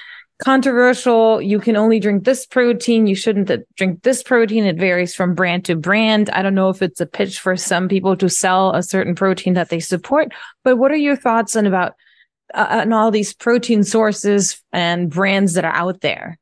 controversial. 0.42 1.40
You 1.40 1.60
can 1.60 1.76
only 1.76 1.98
drink 1.98 2.24
this 2.24 2.46
protein. 2.46 3.06
You 3.06 3.14
shouldn't 3.14 3.50
drink 3.76 4.02
this 4.02 4.22
protein. 4.22 4.64
It 4.64 4.78
varies 4.78 5.14
from 5.14 5.34
brand 5.34 5.66
to 5.66 5.76
brand. 5.76 6.30
I 6.30 6.42
don't 6.42 6.54
know 6.54 6.68
if 6.70 6.82
it's 6.82 7.00
a 7.00 7.06
pitch 7.06 7.38
for 7.38 7.56
some 7.56 7.88
people 7.88 8.16
to 8.16 8.28
sell 8.28 8.74
a 8.74 8.82
certain 8.82 9.14
protein 9.14 9.54
that 9.54 9.70
they 9.70 9.80
support, 9.80 10.32
but 10.64 10.76
what 10.76 10.90
are 10.90 10.96
your 10.96 11.16
thoughts 11.16 11.56
on 11.56 11.66
about 11.66 11.94
uh, 12.54 12.66
and 12.70 12.94
all 12.94 13.10
these 13.10 13.34
protein 13.34 13.82
sources 13.82 14.62
and 14.72 15.10
brands 15.10 15.54
that 15.54 15.64
are 15.64 15.74
out 15.74 16.00
there. 16.00 16.38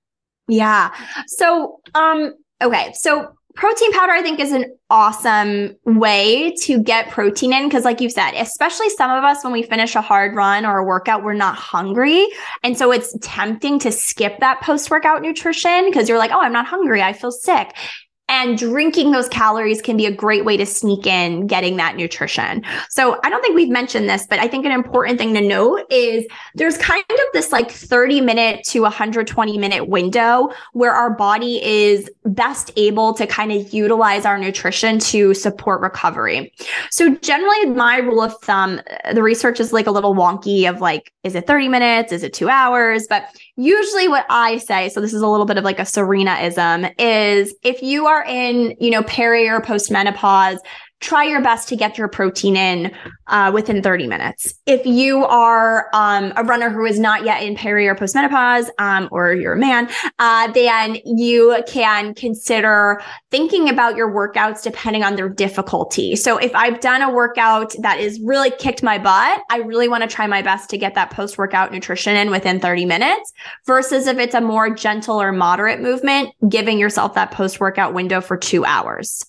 Yeah. 0.49 0.95
So, 1.27 1.81
um, 1.95 2.35
okay. 2.63 2.93
So 2.95 3.35
protein 3.55 3.93
powder, 3.93 4.13
I 4.13 4.21
think 4.21 4.41
is 4.41 4.53
an 4.53 4.77
awesome 4.91 5.77
way 5.85 6.55
to 6.63 6.83
get 6.83 7.11
protein 7.11 7.53
in. 7.53 7.71
Cause 7.71 7.85
like 7.85 8.01
you 8.01 8.11
said, 8.11 8.33
especially 8.33 8.91
some 8.91 9.11
of 9.11 9.23
us, 9.23 9.45
when 9.45 9.53
we 9.53 9.63
finish 9.63 9.95
a 9.95 10.01
hard 10.01 10.35
run 10.35 10.67
or 10.67 10.79
a 10.79 10.85
workout, 10.85 11.23
we're 11.23 11.35
not 11.35 11.55
hungry. 11.57 12.27
And 12.63 12.77
so 12.77 12.91
it's 12.91 13.17
tempting 13.23 13.79
to 13.81 13.93
skip 13.93 14.41
that 14.41 14.61
post 14.61 14.91
workout 14.91 15.23
nutrition 15.23 15.87
because 15.87 16.09
you're 16.09 16.19
like, 16.19 16.33
Oh, 16.33 16.41
I'm 16.41 16.53
not 16.53 16.67
hungry. 16.67 17.01
I 17.01 17.13
feel 17.13 17.31
sick. 17.31 17.75
And 18.35 18.59
drinking 18.59 19.13
those 19.13 19.29
calories 19.29 19.81
can 19.81 19.97
be 19.97 20.07
a 20.07 20.13
great 20.13 20.45
way 20.45 20.57
to 20.57 20.67
sneak 20.67 21.07
in 21.07 21.47
getting 21.47 21.77
that 21.77 21.95
nutrition. 21.95 22.65
So 22.91 23.21
I 23.23 23.31
don't 23.31 23.41
think 23.43 23.55
we've 23.55 23.71
mentioned 23.71 24.11
this, 24.11 24.27
but 24.27 24.41
I 24.41 24.49
think 24.49 24.67
an 24.67 24.73
important 24.73 25.21
thing 25.21 25.35
to 25.35 25.41
note 25.41 25.83
is 25.89 26.27
there's 26.57 26.77
kind 26.77 27.05
of 27.09 27.21
this 27.33 27.53
like 27.53 27.71
30 27.71 28.21
minute 28.23 28.65
to 28.65 28.81
120 28.81 29.57
minute 29.57 29.89
window 29.89 30.51
where 30.73 30.91
our 30.91 31.15
body 31.15 31.65
is 31.65 32.11
best 32.25 32.73
able 32.75 33.15
to 33.15 33.25
kind 33.25 33.53
of 33.53 33.73
utilize 33.73 34.25
our 34.25 34.37
nutrition 34.37 34.99
to 34.99 35.33
support 35.33 35.81
recovery. 35.81 36.53
So 36.91 37.15
generally 37.15 37.67
my 37.67 37.99
rule 37.99 38.21
of 38.21 38.35
thumb, 38.41 38.81
uh, 39.05 39.13
the 39.13 39.23
research 39.23 39.61
is 39.61 39.73
like 39.73 39.87
a 39.87 39.93
little 39.93 40.13
wonky 40.13 40.69
of 40.69 40.81
like, 40.81 41.13
is 41.23 41.37
it 41.37 41.47
30 41.47 41.69
minutes? 41.69 42.13
Is 42.13 42.25
it 42.25 42.35
two 42.35 42.49
hours? 42.49 43.07
But 43.09 43.29
usually 43.57 44.09
what 44.09 44.27
I 44.29 44.59
say, 44.59 44.89
so 44.89 45.01
this 45.01 45.15
is 45.15 45.23
a 45.23 45.29
little 45.29 45.47
bit 45.47 45.59
of 45.59 45.65
like 45.65 45.79
a 45.79 45.85
Serena-ism, 45.85 46.87
is 46.99 47.55
if 47.63 47.83
you 47.83 48.07
are 48.07 48.25
in, 48.25 48.77
you 48.81 48.91
know, 48.91 49.03
peri 49.05 49.49
or 49.49 49.61
postmenopause, 49.61 50.59
try 51.05 51.23
your 51.23 51.43
best 51.43 51.69
to 51.69 51.77
get 51.77 51.99
your 51.99 52.09
protein 52.09 52.57
in 52.57 52.91
uh, 53.27 53.51
within 53.53 53.83
30 53.83 54.07
minutes. 54.07 54.55
If 54.65 54.87
you 54.87 55.27
are 55.27 55.91
um, 55.93 56.33
a 56.37 56.43
runner 56.43 56.71
who 56.71 56.87
is 56.87 56.99
not 56.99 57.25
yet 57.25 57.43
in 57.43 57.55
peri 57.57 57.87
or 57.87 57.95
postmenopause, 57.95 58.71
um, 58.79 59.11
or 59.13 59.35
you're 59.35 59.53
a 59.53 59.59
man, 59.59 59.91
uh, 60.19 60.51
then 60.53 60.97
you 61.05 61.63
can 61.67 62.15
consider 62.15 63.03
thinking 63.31 63.69
about 63.69 63.97
your 63.97 64.11
workouts 64.11 64.63
depending 64.63 65.05
on 65.05 65.17
their 65.17 65.29
difficulty. 65.29 66.17
So 66.17 66.39
if 66.39 66.55
I've 66.55 66.81
done 66.81 67.03
a 67.03 67.13
workout 67.13 67.75
that 67.81 68.01
is 68.01 68.19
really 68.21 68.51
kicked 68.51 68.83
my 68.83 68.97
butt, 68.97 69.43
I 69.51 69.59
really 69.59 69.89
want 69.89 70.03
to 70.03 70.09
try 70.09 70.27
my 70.27 70.41
best 70.41 70.71
to 70.71 70.79
get 70.79 70.95
that 70.95 71.11
post 71.11 71.37
workout 71.37 71.71
nutrition 71.71 72.17
in 72.17 72.31
within 72.31 72.61
30 72.61 72.87
minutes 72.87 73.31
versus 73.67 74.07
if 74.07 74.17
it's 74.17 74.35
a 74.35 74.41
more 74.41 74.71
gentle 74.75 75.21
or 75.21 75.33
moderate 75.33 75.83
movement, 75.83 76.31
giving 76.49 76.79
yourself 76.79 77.13
that 77.15 77.31
post 77.31 77.61
workout 77.61 77.93
window 77.93 78.23
for 78.23 78.39
two 78.39 78.65
hours. 78.65 79.23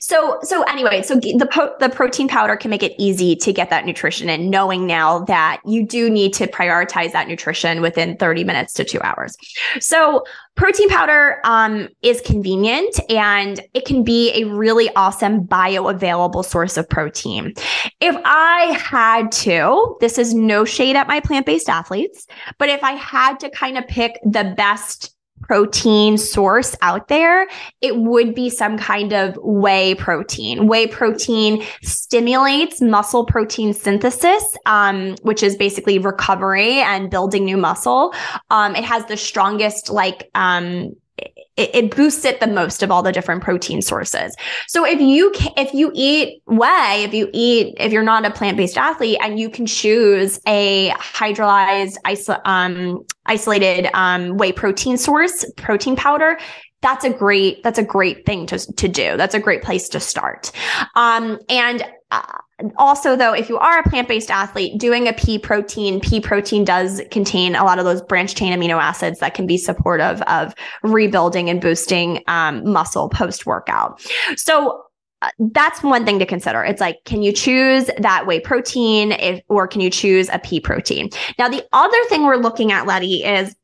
So, 0.00 0.40
so 0.42 0.62
anyway, 0.62 1.02
so 1.02 1.14
the 1.14 1.48
po- 1.48 1.74
the 1.78 1.88
protein 1.88 2.26
powder 2.26 2.56
can 2.56 2.70
make 2.70 2.82
it 2.82 2.94
easy 2.98 3.36
to 3.36 3.52
get 3.52 3.70
that 3.70 3.86
nutrition 3.86 4.28
in, 4.28 4.50
knowing 4.50 4.84
now 4.84 5.20
that 5.20 5.60
you 5.64 5.86
do 5.86 6.10
need 6.10 6.34
to 6.34 6.48
prioritize 6.48 7.12
that 7.12 7.28
nutrition 7.28 7.80
within 7.80 8.16
30 8.16 8.42
minutes 8.42 8.72
to 8.74 8.84
two 8.84 9.00
hours. 9.02 9.36
So, 9.78 10.24
protein 10.56 10.88
powder 10.88 11.40
um, 11.44 11.88
is 12.02 12.20
convenient 12.22 12.98
and 13.10 13.60
it 13.74 13.84
can 13.84 14.02
be 14.02 14.32
a 14.32 14.44
really 14.44 14.90
awesome 14.96 15.44
bioavailable 15.44 16.44
source 16.44 16.76
of 16.76 16.88
protein. 16.88 17.54
If 18.00 18.16
I 18.24 18.76
had 18.82 19.30
to, 19.32 19.96
this 20.00 20.18
is 20.18 20.34
no 20.34 20.64
shade 20.64 20.96
at 20.96 21.06
my 21.06 21.20
plant 21.20 21.46
based 21.46 21.68
athletes, 21.68 22.26
but 22.58 22.68
if 22.68 22.82
I 22.82 22.92
had 22.92 23.38
to 23.40 23.50
kind 23.50 23.78
of 23.78 23.86
pick 23.86 24.18
the 24.24 24.52
best 24.56 25.15
protein 25.42 26.18
source 26.18 26.74
out 26.82 27.08
there, 27.08 27.46
it 27.80 27.96
would 27.96 28.34
be 28.34 28.50
some 28.50 28.78
kind 28.78 29.12
of 29.12 29.36
whey 29.42 29.94
protein. 29.94 30.66
Whey 30.66 30.86
protein 30.86 31.64
stimulates 31.82 32.80
muscle 32.80 33.24
protein 33.24 33.72
synthesis, 33.72 34.44
um, 34.66 35.14
which 35.22 35.42
is 35.42 35.56
basically 35.56 35.98
recovery 35.98 36.80
and 36.80 37.10
building 37.10 37.44
new 37.44 37.56
muscle. 37.56 38.14
Um, 38.50 38.74
it 38.74 38.84
has 38.84 39.04
the 39.06 39.16
strongest 39.16 39.90
like 39.90 40.30
um, 40.34 40.94
it, 41.18 41.70
it, 41.74 41.94
boosts 41.94 42.24
it 42.24 42.40
the 42.40 42.46
most 42.46 42.82
of 42.82 42.90
all 42.90 43.02
the 43.02 43.12
different 43.12 43.42
protein 43.42 43.80
sources. 43.80 44.36
So 44.68 44.84
if 44.84 45.00
you 45.00 45.32
if 45.56 45.72
you 45.72 45.90
eat 45.94 46.42
whey, 46.46 47.02
if 47.04 47.14
you 47.14 47.30
eat 47.32 47.74
if 47.78 47.92
you're 47.92 48.02
not 48.02 48.24
a 48.26 48.30
plant 48.30 48.56
based 48.56 48.76
athlete 48.76 49.18
and 49.22 49.38
you 49.38 49.48
can 49.48 49.66
choose 49.66 50.38
a 50.46 50.90
hydrolyzed 50.90 51.96
iso- 52.04 52.40
um, 52.44 53.04
isolated 53.24 53.88
um, 53.94 54.36
whey 54.36 54.52
protein 54.52 54.98
source, 54.98 55.44
protein 55.56 55.96
powder, 55.96 56.38
that's 56.82 57.04
a 57.04 57.10
great 57.10 57.62
that's 57.62 57.78
a 57.78 57.84
great 57.84 58.26
thing 58.26 58.46
to 58.46 58.58
to 58.74 58.88
do. 58.88 59.16
That's 59.16 59.34
a 59.34 59.40
great 59.40 59.62
place 59.62 59.88
to 59.90 60.00
start. 60.00 60.52
Um, 60.94 61.38
and 61.48 61.82
uh, 62.10 62.38
also 62.78 63.16
though 63.16 63.34
if 63.34 63.48
you 63.48 63.58
are 63.58 63.80
a 63.80 63.88
plant-based 63.88 64.30
athlete 64.30 64.78
doing 64.78 65.06
a 65.06 65.12
pea 65.12 65.38
protein 65.38 66.00
pea 66.00 66.20
protein 66.20 66.64
does 66.64 67.02
contain 67.10 67.54
a 67.54 67.64
lot 67.64 67.78
of 67.78 67.84
those 67.84 68.00
branched 68.00 68.36
chain 68.36 68.58
amino 68.58 68.80
acids 68.80 69.18
that 69.18 69.34
can 69.34 69.46
be 69.46 69.58
supportive 69.58 70.22
of 70.22 70.54
rebuilding 70.82 71.50
and 71.50 71.60
boosting 71.60 72.22
um, 72.28 72.66
muscle 72.72 73.10
post 73.10 73.44
workout 73.44 74.00
so 74.36 74.82
uh, 75.22 75.30
that's 75.52 75.82
one 75.82 76.04
thing 76.04 76.18
to 76.18 76.26
consider. 76.26 76.62
It's 76.62 76.80
like, 76.80 76.98
can 77.06 77.22
you 77.22 77.32
choose 77.32 77.88
that 77.98 78.26
whey 78.26 78.38
protein 78.38 79.12
if, 79.12 79.40
or 79.48 79.66
can 79.66 79.80
you 79.80 79.88
choose 79.88 80.28
a 80.28 80.38
pea 80.38 80.60
protein? 80.60 81.08
Now, 81.38 81.48
the 81.48 81.66
other 81.72 82.04
thing 82.08 82.24
we're 82.24 82.36
looking 82.36 82.70
at, 82.70 82.86
Letty, 82.86 83.24
is 83.24 83.56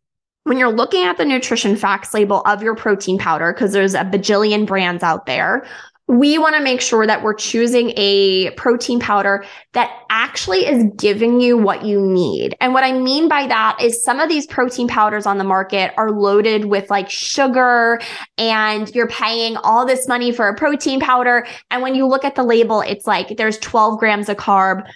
when 0.44 0.56
you're 0.56 0.72
looking 0.72 1.04
at 1.04 1.18
the 1.18 1.26
nutrition 1.26 1.76
facts 1.76 2.14
label 2.14 2.40
of 2.46 2.62
your 2.62 2.74
protein 2.74 3.18
powder, 3.18 3.52
because 3.52 3.72
there's 3.72 3.94
a 3.94 4.02
bajillion 4.02 4.66
brands 4.66 5.02
out 5.02 5.26
there, 5.26 5.66
we 6.12 6.36
want 6.36 6.54
to 6.54 6.62
make 6.62 6.82
sure 6.82 7.06
that 7.06 7.22
we're 7.22 7.32
choosing 7.32 7.94
a 7.96 8.50
protein 8.50 9.00
powder 9.00 9.44
that 9.72 9.90
actually 10.10 10.66
is 10.66 10.84
giving 10.98 11.40
you 11.40 11.56
what 11.56 11.86
you 11.86 12.00
need. 12.02 12.54
And 12.60 12.74
what 12.74 12.84
I 12.84 12.92
mean 12.92 13.28
by 13.28 13.46
that 13.46 13.78
is 13.80 14.04
some 14.04 14.20
of 14.20 14.28
these 14.28 14.46
protein 14.46 14.88
powders 14.88 15.24
on 15.24 15.38
the 15.38 15.44
market 15.44 15.94
are 15.96 16.10
loaded 16.10 16.66
with 16.66 16.90
like 16.90 17.08
sugar 17.08 17.98
and 18.36 18.94
you're 18.94 19.08
paying 19.08 19.56
all 19.56 19.86
this 19.86 20.06
money 20.06 20.32
for 20.32 20.48
a 20.48 20.54
protein 20.54 21.00
powder. 21.00 21.46
And 21.70 21.80
when 21.80 21.94
you 21.94 22.06
look 22.06 22.24
at 22.26 22.34
the 22.34 22.44
label, 22.44 22.82
it's 22.82 23.06
like 23.06 23.38
there's 23.38 23.56
12 23.58 23.98
grams 23.98 24.28
of 24.28 24.36
carb, 24.36 24.86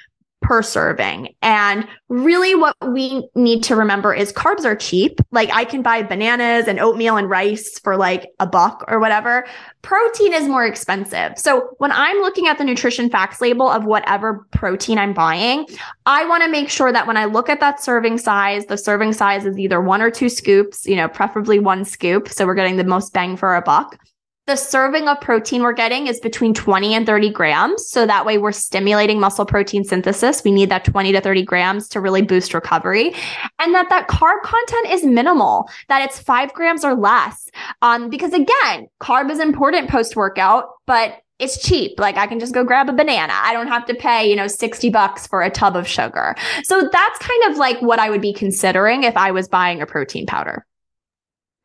per 0.47 0.63
serving. 0.63 1.35
And 1.43 1.89
really 2.09 2.55
what 2.55 2.77
we 2.87 3.29
need 3.35 3.65
to 3.65 3.75
remember 3.75 4.15
is 4.15 4.33
carbs 4.33 4.65
are 4.65 4.77
cheap. 4.77 5.21
Like 5.33 5.51
I 5.53 5.65
can 5.65 5.83
buy 5.83 6.05
bananas 6.05 6.69
and 6.69 6.79
oatmeal 6.79 7.17
and 7.17 7.29
rice 7.29 7.81
for 7.81 7.97
like 7.97 8.29
a 8.39 8.47
buck 8.47 8.85
or 8.87 9.01
whatever. 9.01 9.45
Protein 9.83 10.33
is 10.33 10.47
more 10.47 10.65
expensive. 10.65 11.33
So 11.37 11.75
when 11.79 11.91
I'm 11.91 12.17
looking 12.19 12.47
at 12.47 12.59
the 12.59 12.65
nutrition 12.65 13.11
facts 13.11 13.41
label 13.41 13.69
of 13.69 13.87
whatever 13.87 14.47
protein 14.53 14.99
I'm 14.99 15.13
buying, 15.13 15.67
I 16.07 16.25
want 16.27 16.45
to 16.45 16.49
make 16.49 16.71
sure 16.71 16.93
that 16.93 17.09
when 17.09 17.17
I 17.17 17.25
look 17.25 17.49
at 17.49 17.59
that 17.59 17.83
serving 17.83 18.19
size, 18.19 18.67
the 18.67 18.79
serving 18.79 19.15
size 19.15 19.47
is 19.47 19.59
either 19.59 19.81
one 19.81 20.01
or 20.01 20.13
two 20.13 20.29
scoops, 20.29 20.87
you 20.87 20.95
know, 20.95 21.09
preferably 21.09 21.59
one 21.59 21.85
scoop. 21.85 22.29
So 22.29 22.47
we're 22.47 22.55
getting 22.55 22.77
the 22.77 22.85
most 22.85 23.13
bang 23.13 23.37
for 23.37 23.49
our 23.49 23.63
buck 23.63 23.99
the 24.47 24.57
serving 24.57 25.09
of 25.09 25.21
protein 25.21 25.63
we're 25.63 25.73
getting 25.73 26.07
is 26.07 26.21
between 26.21 26.55
20 26.55 26.95
and 26.95 27.05
30 27.05 27.31
grams. 27.31 27.89
So 27.89 28.07
that 28.07 28.25
way 28.25 28.39
we're 28.39 28.53
stimulating 28.53 29.19
muscle 29.19 29.45
protein 29.45 29.83
synthesis. 29.83 30.45
We 30.45 30.53
need 30.53 30.71
that 30.71 30.85
20 30.85 31.13
to 31.13 31.21
30 31.21 31.43
grams 31.45 31.89
to 31.89 32.01
really 32.01 32.23
boost 32.23 32.55
recovery. 32.55 33.13
And 33.59 33.75
that 33.75 33.89
that 33.89 34.09
carb 34.09 34.43
content 34.43 34.91
is 34.91 35.05
minimal, 35.05 35.69
that 35.89 36.03
it's 36.03 36.21
five 36.21 36.53
grams 36.55 36.85
or 36.85 36.95
less. 36.95 37.49
Um, 37.83 38.09
because 38.09 38.33
again, 38.33 38.87
carb 39.01 39.31
is 39.31 39.41
important 39.41 39.91
post 39.91 40.15
workout, 40.15 40.69
but 40.87 41.17
it's 41.39 41.59
cheap. 41.59 41.99
Like 41.99 42.17
I 42.17 42.27
can 42.29 42.39
just 42.39 42.55
go 42.55 42.65
grab 42.65 42.89
a 42.89 42.93
banana. 42.93 43.35
I 43.35 43.53
don't 43.53 43.67
have 43.67 43.85
to 43.87 43.95
pay, 43.95 44.31
you 44.31 44.37
know, 44.37 44.47
60 44.47 44.91
bucks 44.91 45.27
for 45.27 45.43
a 45.43 45.51
tub 45.51 45.77
of 45.77 45.89
sugar. 45.89 46.35
So 46.63 46.89
that's 46.91 47.19
kind 47.19 47.51
of 47.51 47.59
like 47.59 47.83
what 47.83 47.99
I 47.99 48.11
would 48.11 48.23
be 48.23 48.33
considering 48.33 49.03
if 49.03 49.17
I 49.17 49.33
was 49.33 49.49
buying 49.49 49.83
a 49.83 49.87
protein 49.87 50.25
powder. 50.25 50.65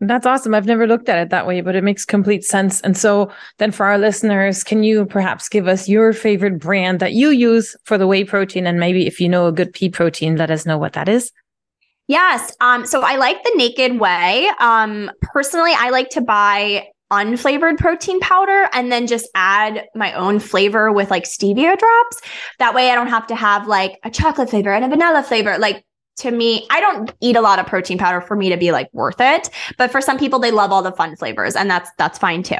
That's 0.03 0.25
awesome. 0.25 0.55
I've 0.55 0.65
never 0.65 0.87
looked 0.87 1.09
at 1.09 1.19
it 1.19 1.29
that 1.29 1.45
way, 1.45 1.61
but 1.61 1.75
it 1.75 1.83
makes 1.83 2.05
complete 2.05 2.43
sense. 2.43 2.81
And 2.81 2.97
so 2.97 3.31
then 3.59 3.71
for 3.71 3.85
our 3.85 3.99
listeners, 3.99 4.63
can 4.63 4.81
you 4.81 5.05
perhaps 5.05 5.47
give 5.47 5.67
us 5.67 5.87
your 5.87 6.11
favorite 6.11 6.57
brand 6.57 6.99
that 6.99 7.13
you 7.13 7.29
use 7.29 7.75
for 7.83 7.99
the 7.99 8.07
whey 8.07 8.23
protein? 8.23 8.65
And 8.65 8.79
maybe 8.79 9.05
if 9.05 9.19
you 9.19 9.29
know 9.29 9.45
a 9.45 9.51
good 9.51 9.73
pea 9.73 9.89
protein, 9.89 10.37
let 10.37 10.49
us 10.49 10.65
know 10.65 10.79
what 10.79 10.93
that 10.93 11.07
is. 11.07 11.31
Yes. 12.07 12.51
Um, 12.59 12.87
so 12.87 13.01
I 13.01 13.17
like 13.17 13.43
the 13.43 13.53
naked 13.55 13.99
whey. 13.99 14.49
Um, 14.59 15.11
personally, 15.21 15.71
I 15.77 15.91
like 15.91 16.09
to 16.09 16.21
buy 16.21 16.87
unflavored 17.11 17.77
protein 17.77 18.19
powder 18.21 18.69
and 18.73 18.91
then 18.91 19.05
just 19.05 19.29
add 19.35 19.85
my 19.93 20.13
own 20.13 20.39
flavor 20.39 20.91
with 20.91 21.11
like 21.11 21.25
stevia 21.25 21.77
drops. 21.77 22.21
That 22.57 22.73
way 22.73 22.89
I 22.89 22.95
don't 22.95 23.07
have 23.07 23.27
to 23.27 23.35
have 23.35 23.67
like 23.67 23.99
a 24.03 24.09
chocolate 24.09 24.49
flavor 24.49 24.73
and 24.73 24.83
a 24.83 24.87
vanilla 24.87 25.21
flavor. 25.21 25.59
Like 25.59 25.85
to 26.21 26.31
me, 26.31 26.65
I 26.69 26.79
don't 26.79 27.13
eat 27.19 27.35
a 27.35 27.41
lot 27.41 27.59
of 27.59 27.65
protein 27.65 27.97
powder 27.97 28.21
for 28.21 28.35
me 28.35 28.49
to 28.49 28.57
be 28.57 28.71
like 28.71 28.89
worth 28.93 29.19
it. 29.19 29.49
But 29.77 29.91
for 29.91 30.01
some 30.01 30.17
people, 30.17 30.39
they 30.39 30.51
love 30.51 30.71
all 30.71 30.81
the 30.81 30.91
fun 30.91 31.15
flavors, 31.15 31.55
and 31.55 31.69
that's 31.69 31.89
that's 31.97 32.17
fine 32.17 32.43
too. 32.43 32.57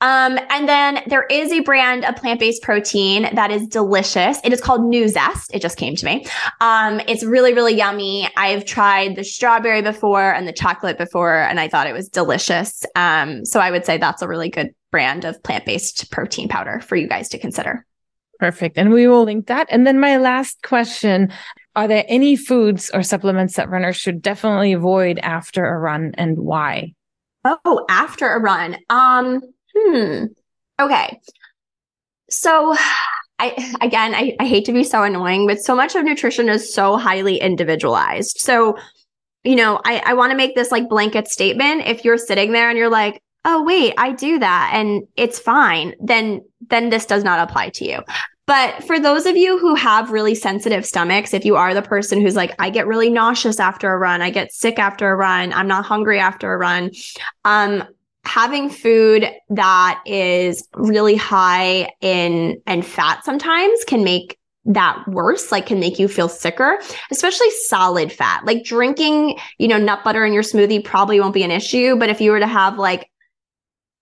Um, 0.00 0.38
and 0.50 0.68
then 0.68 1.02
there 1.06 1.24
is 1.30 1.52
a 1.52 1.60
brand 1.60 2.04
of 2.04 2.16
plant-based 2.16 2.62
protein 2.62 3.28
that 3.34 3.50
is 3.50 3.66
delicious. 3.66 4.38
It 4.44 4.52
is 4.52 4.60
called 4.60 4.82
Nuzest. 4.82 5.52
It 5.52 5.60
just 5.62 5.76
came 5.76 5.96
to 5.96 6.04
me. 6.04 6.26
Um, 6.60 7.00
it's 7.08 7.24
really, 7.24 7.54
really 7.54 7.74
yummy. 7.74 8.28
I've 8.36 8.64
tried 8.64 9.16
the 9.16 9.24
strawberry 9.24 9.82
before 9.82 10.32
and 10.32 10.46
the 10.46 10.52
chocolate 10.52 10.98
before, 10.98 11.40
and 11.40 11.58
I 11.58 11.68
thought 11.68 11.86
it 11.86 11.94
was 11.94 12.08
delicious. 12.08 12.84
Um, 12.94 13.44
so 13.44 13.60
I 13.60 13.70
would 13.70 13.84
say 13.84 13.98
that's 13.98 14.22
a 14.22 14.28
really 14.28 14.50
good 14.50 14.74
brand 14.90 15.24
of 15.24 15.42
plant-based 15.42 16.10
protein 16.10 16.48
powder 16.48 16.80
for 16.80 16.96
you 16.96 17.08
guys 17.08 17.28
to 17.30 17.38
consider. 17.38 17.84
Perfect. 18.38 18.78
And 18.78 18.92
we 18.92 19.08
will 19.08 19.24
link 19.24 19.48
that. 19.48 19.66
And 19.68 19.86
then 19.86 19.98
my 19.98 20.16
last 20.16 20.62
question 20.62 21.32
are 21.78 21.86
there 21.86 22.04
any 22.08 22.34
foods 22.34 22.90
or 22.92 23.04
supplements 23.04 23.54
that 23.54 23.70
runners 23.70 23.94
should 23.94 24.20
definitely 24.20 24.72
avoid 24.72 25.20
after 25.20 25.64
a 25.64 25.78
run 25.78 26.12
and 26.18 26.36
why? 26.36 26.92
Oh, 27.44 27.86
after 27.88 28.28
a 28.34 28.40
run. 28.40 28.76
Um, 28.90 29.40
hmm. 29.76 30.24
Okay. 30.80 31.20
So 32.28 32.74
I 33.38 33.76
again 33.80 34.12
I, 34.12 34.34
I 34.40 34.44
hate 34.44 34.64
to 34.64 34.72
be 34.72 34.82
so 34.82 35.04
annoying, 35.04 35.46
but 35.46 35.60
so 35.60 35.76
much 35.76 35.94
of 35.94 36.02
nutrition 36.04 36.48
is 36.48 36.74
so 36.74 36.96
highly 36.96 37.36
individualized. 37.36 38.38
So, 38.40 38.76
you 39.44 39.54
know, 39.54 39.80
I, 39.84 40.02
I 40.04 40.14
want 40.14 40.32
to 40.32 40.36
make 40.36 40.56
this 40.56 40.72
like 40.72 40.88
blanket 40.88 41.28
statement. 41.28 41.86
If 41.86 42.04
you're 42.04 42.18
sitting 42.18 42.50
there 42.50 42.68
and 42.68 42.76
you're 42.76 42.90
like, 42.90 43.22
oh 43.44 43.62
wait, 43.62 43.94
I 43.98 44.10
do 44.10 44.40
that 44.40 44.72
and 44.74 45.06
it's 45.14 45.38
fine, 45.38 45.94
then 46.00 46.40
then 46.70 46.88
this 46.88 47.06
does 47.06 47.22
not 47.22 47.48
apply 47.48 47.68
to 47.68 47.84
you. 47.84 48.00
But 48.48 48.82
for 48.84 48.98
those 48.98 49.26
of 49.26 49.36
you 49.36 49.58
who 49.58 49.74
have 49.74 50.10
really 50.10 50.34
sensitive 50.34 50.86
stomachs, 50.86 51.34
if 51.34 51.44
you 51.44 51.56
are 51.56 51.74
the 51.74 51.82
person 51.82 52.18
who's 52.22 52.34
like, 52.34 52.54
I 52.58 52.70
get 52.70 52.86
really 52.86 53.10
nauseous 53.10 53.60
after 53.60 53.92
a 53.92 53.98
run, 53.98 54.22
I 54.22 54.30
get 54.30 54.52
sick 54.52 54.78
after 54.78 55.10
a 55.10 55.14
run, 55.14 55.52
I'm 55.52 55.68
not 55.68 55.84
hungry 55.84 56.18
after 56.18 56.54
a 56.54 56.56
run, 56.56 56.90
um, 57.44 57.84
having 58.24 58.70
food 58.70 59.28
that 59.50 60.02
is 60.06 60.66
really 60.74 61.14
high 61.14 61.90
in 62.00 62.58
and 62.66 62.86
fat 62.86 63.22
sometimes 63.22 63.84
can 63.84 64.02
make 64.02 64.38
that 64.64 65.02
worse 65.08 65.50
like 65.50 65.64
can 65.64 65.80
make 65.80 65.98
you 65.98 66.06
feel 66.08 66.28
sicker 66.28 66.78
especially 67.10 67.50
solid 67.66 68.12
fat. 68.12 68.44
Like 68.44 68.64
drinking 68.64 69.38
you 69.58 69.66
know 69.66 69.78
nut 69.78 70.04
butter 70.04 70.26
in 70.26 70.34
your 70.34 70.42
smoothie 70.42 70.84
probably 70.84 71.20
won't 71.20 71.32
be 71.32 71.42
an 71.42 71.50
issue 71.50 71.96
but 71.96 72.10
if 72.10 72.20
you 72.20 72.30
were 72.30 72.40
to 72.40 72.46
have 72.46 72.78
like 72.78 73.10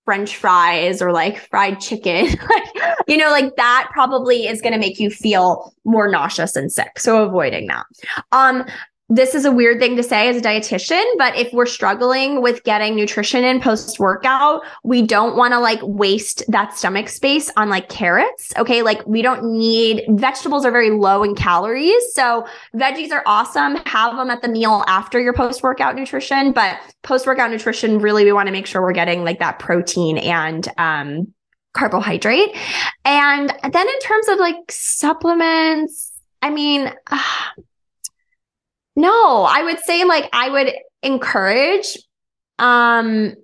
french 0.07 0.37
fries 0.37 1.03
or 1.03 1.13
like 1.13 1.39
fried 1.39 1.79
chicken 1.81 2.27
like 2.51 2.76
you 3.07 3.17
know 3.17 3.31
like 3.31 3.57
that 3.57 3.89
probably 3.93 4.47
is 4.47 4.61
going 4.61 4.73
to 4.73 4.79
make 4.79 4.99
you 4.99 5.11
feel 5.11 5.75
more 5.85 6.09
nauseous 6.09 6.57
and 6.57 6.71
sick 6.73 6.99
so 6.99 7.23
avoiding 7.23 7.67
that 7.67 7.85
um 8.33 8.65
this 9.09 9.37
is 9.37 9.45
a 9.45 9.53
weird 9.53 9.79
thing 9.79 9.95
to 9.97 10.03
say 10.03 10.29
as 10.29 10.37
a 10.37 10.41
dietitian, 10.41 11.05
but 11.17 11.37
if 11.37 11.53
we're 11.53 11.65
struggling 11.65 12.43
with 12.43 12.65
getting 12.65 12.97
nutrition 12.97 13.45
in 13.45 13.61
post 13.61 14.01
workout, 14.01 14.63
we 14.83 15.01
don't 15.01 15.37
want 15.37 15.53
to 15.53 15.61
like 15.61 15.79
waste 15.83 16.43
that 16.49 16.77
stomach 16.77 17.09
space 17.09 17.49
on 17.57 17.69
like 17.69 17.89
carrots. 17.89 18.53
Okay. 18.57 18.83
Like 18.83 19.07
we 19.07 19.23
don't 19.23 19.45
need 19.45 20.03
vegetables 20.09 20.65
are 20.65 20.73
very 20.73 20.91
low 20.91 21.23
in 21.23 21.37
calories. 21.37 22.03
So 22.15 22.47
veggies 22.75 23.13
are 23.13 23.23
awesome. 23.27 23.77
Have 23.87 24.17
them 24.17 24.29
at 24.29 24.43
the 24.43 24.49
meal 24.49 24.83
after 24.89 25.21
your 25.21 25.35
post 25.35 25.63
workout 25.63 25.95
nutrition, 25.95 26.51
but 26.51 26.77
post 27.05 27.29
workout 27.29 27.53
nutrition, 27.53 28.01
really, 28.01 28.25
we 28.25 28.33
want 28.33 28.49
to 28.49 28.53
make 28.53 28.67
sure 28.67 28.83
we're 28.83 28.93
getting 28.93 29.23
like 29.23 29.39
that 29.39 29.61
protein 29.61 30.19
and, 30.19 30.67
um, 30.79 31.33
carbohydrate. 31.77 32.57
And 33.05 33.49
then 33.49 33.89
in 33.89 33.99
terms 34.01 34.29
of 34.29 34.39
like 34.39 34.57
supplements, 34.71 36.13
I 36.43 36.51
mean, 36.51 36.93
uh, 37.11 37.19
no, 38.97 39.43
I 39.43 39.63
would 39.63 39.79
say 39.81 40.05
like 40.05 40.29
I 40.33 40.49
would 40.51 40.73
encourage 41.03 41.99
um 42.59 43.35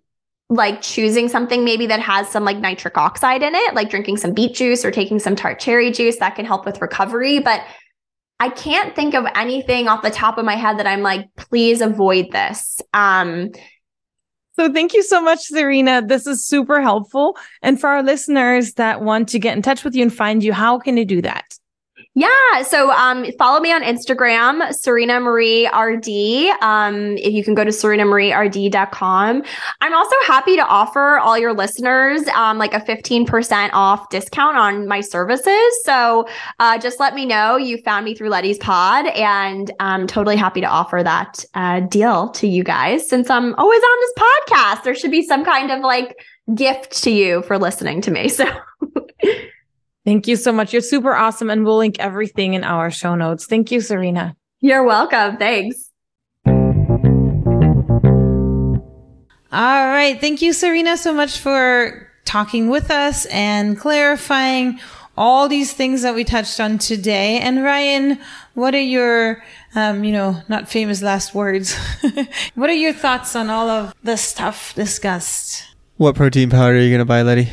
like 0.49 0.83
choosing 0.83 1.29
something 1.29 1.65
maybe 1.65 1.87
that 1.87 2.01
has 2.01 2.29
some 2.29 2.45
like 2.45 2.59
nitric 2.59 2.97
oxide 2.99 3.43
in 3.43 3.55
it, 3.55 3.75
like 3.75 3.91
drinking 3.91 4.17
some 4.17 4.33
beet 4.33 4.55
juice 4.55 4.85
or 4.85 4.91
taking 4.91 5.19
some 5.19 5.37
tart 5.37 5.59
cherry 5.59 5.91
juice 5.91 6.19
that 6.19 6.35
can 6.35 6.45
help 6.45 6.67
with 6.67 6.81
recovery, 6.81 7.39
but 7.39 7.63
I 8.41 8.49
can't 8.49 8.95
think 8.97 9.15
of 9.15 9.25
anything 9.35 9.89
off 9.89 10.03
the 10.03 10.11
top 10.11 10.37
of 10.37 10.45
my 10.45 10.57
head 10.57 10.79
that 10.79 10.87
I'm 10.87 11.03
like 11.03 11.27
please 11.37 11.81
avoid 11.81 12.33
this. 12.33 12.81
Um 12.93 13.51
so 14.55 14.73
thank 14.73 14.95
you 14.95 15.03
so 15.03 15.21
much, 15.21 15.41
Serena. 15.41 16.03
This 16.03 16.27
is 16.27 16.45
super 16.47 16.81
helpful. 16.81 17.37
And 17.63 17.81
for 17.81 17.89
our 17.89 18.03
listeners 18.03 18.75
that 18.75 19.03
want 19.03 19.29
to 19.31 19.39
get 19.39 19.57
in 19.57 19.63
touch 19.63 19.85
with 19.85 19.95
you 19.95 20.03
and 20.03 20.15
find 20.15 20.43
you, 20.43 20.53
how 20.53 20.79
can 20.79 20.95
they 20.95 21.05
do 21.05 21.23
that? 21.23 21.59
Yeah. 22.15 22.63
So 22.65 22.91
um, 22.91 23.25
follow 23.39 23.59
me 23.59 23.73
on 23.73 23.83
Instagram, 23.83 24.75
Serena 24.75 25.19
Marie 25.19 25.67
RD. 25.67 26.51
Um, 26.61 27.17
if 27.17 27.33
you 27.33 27.43
can 27.43 27.55
go 27.55 27.65
to 27.65 27.71
serenamarierd.com. 27.71 29.43
I'm 29.81 29.95
also 29.95 30.17
happy 30.27 30.57
to 30.57 30.63
offer 30.63 31.19
all 31.19 31.39
your 31.39 31.55
listeners 31.55 32.27
um, 32.29 32.59
like 32.59 32.75
a 32.75 32.81
15% 32.81 33.71
off 33.73 34.11
discount 34.11 34.59
on 34.59 34.87
my 34.87 35.01
services. 35.01 35.85
So 35.85 36.29
uh, 36.59 36.77
just 36.79 37.01
let 37.01 37.15
me 37.15 37.25
know 37.25 37.57
you 37.57 37.79
found 37.79 38.05
me 38.05 38.15
through 38.15 38.29
Letty's 38.29 38.59
pod 38.59 39.07
and 39.07 39.71
I'm 39.81 40.07
totally 40.07 40.37
happy 40.37 40.61
to 40.61 40.67
offer 40.67 41.03
that 41.03 41.47
uh, 41.55 41.81
deal 41.81 42.29
to 42.31 42.47
you 42.47 42.63
guys 42.63 43.09
since 43.09 43.31
I'm 43.31 43.55
always 43.55 43.83
on 43.83 44.01
this 44.01 44.13
podcast. 44.19 44.83
There 44.83 44.95
should 44.95 45.11
be 45.11 45.23
some 45.23 45.47
kind 45.47 45.71
of 45.71 45.81
like 45.81 46.23
gift 46.55 47.03
to 47.05 47.11
you 47.11 47.41
for 47.43 47.59
listening 47.59 48.03
to 48.03 48.11
me. 48.11 48.29
So 48.29 48.45
Thank 50.05 50.27
you 50.27 50.37
so 50.37 50.53
much. 50.53 50.73
You're 50.73 50.83
super 50.83 51.15
awesome. 51.15 51.51
And 51.51 51.65
we'll 51.65 51.77
link 51.77 51.97
everything 51.99 52.55
in 52.55 52.65
our 52.65 52.91
show 52.91 53.15
notes. 53.15 53.47
Thank 53.47 53.71
you, 53.71 53.81
Serena. 53.81 54.37
You're 54.61 54.85
welcome. 54.85 55.37
Thanks. 55.37 55.91
All 59.53 59.87
right. 59.87 60.19
Thank 60.21 60.41
you, 60.43 60.53
Serena, 60.53 60.97
so 60.97 61.13
much 61.13 61.39
for 61.39 62.09
talking 62.25 62.69
with 62.69 62.91
us 62.91 63.27
and 63.27 63.79
clarifying 63.79 64.81
all 65.17 65.49
these 65.49 65.73
things 65.75 66.03
that 66.03 66.15
we 66.15 66.25
touched 66.25 66.59
on 66.59 66.79
today. 66.79 67.39
And 67.39 67.63
Ryan, 67.63 68.19
what 68.55 68.75
are 68.75 68.81
your, 68.81 69.45
um, 69.75 70.05
you 70.05 70.13
know, 70.13 70.41
not 70.49 70.71
famous 70.71 71.03
last 71.03 71.35
words? 71.35 71.77
what 72.55 72.71
are 72.71 72.75
your 72.75 72.95
thoughts 72.95 73.37
on 73.37 73.51
all 73.51 73.69
of 73.69 73.95
the 74.03 74.17
stuff 74.17 74.75
discussed? 74.75 75.67
What 75.99 76.17
protein 76.17 76.49
powder 76.49 76.77
are 76.77 76.81
you 76.81 76.89
going 76.89 77.01
to 77.01 77.05
buy, 77.05 77.23
Letty? 77.23 77.49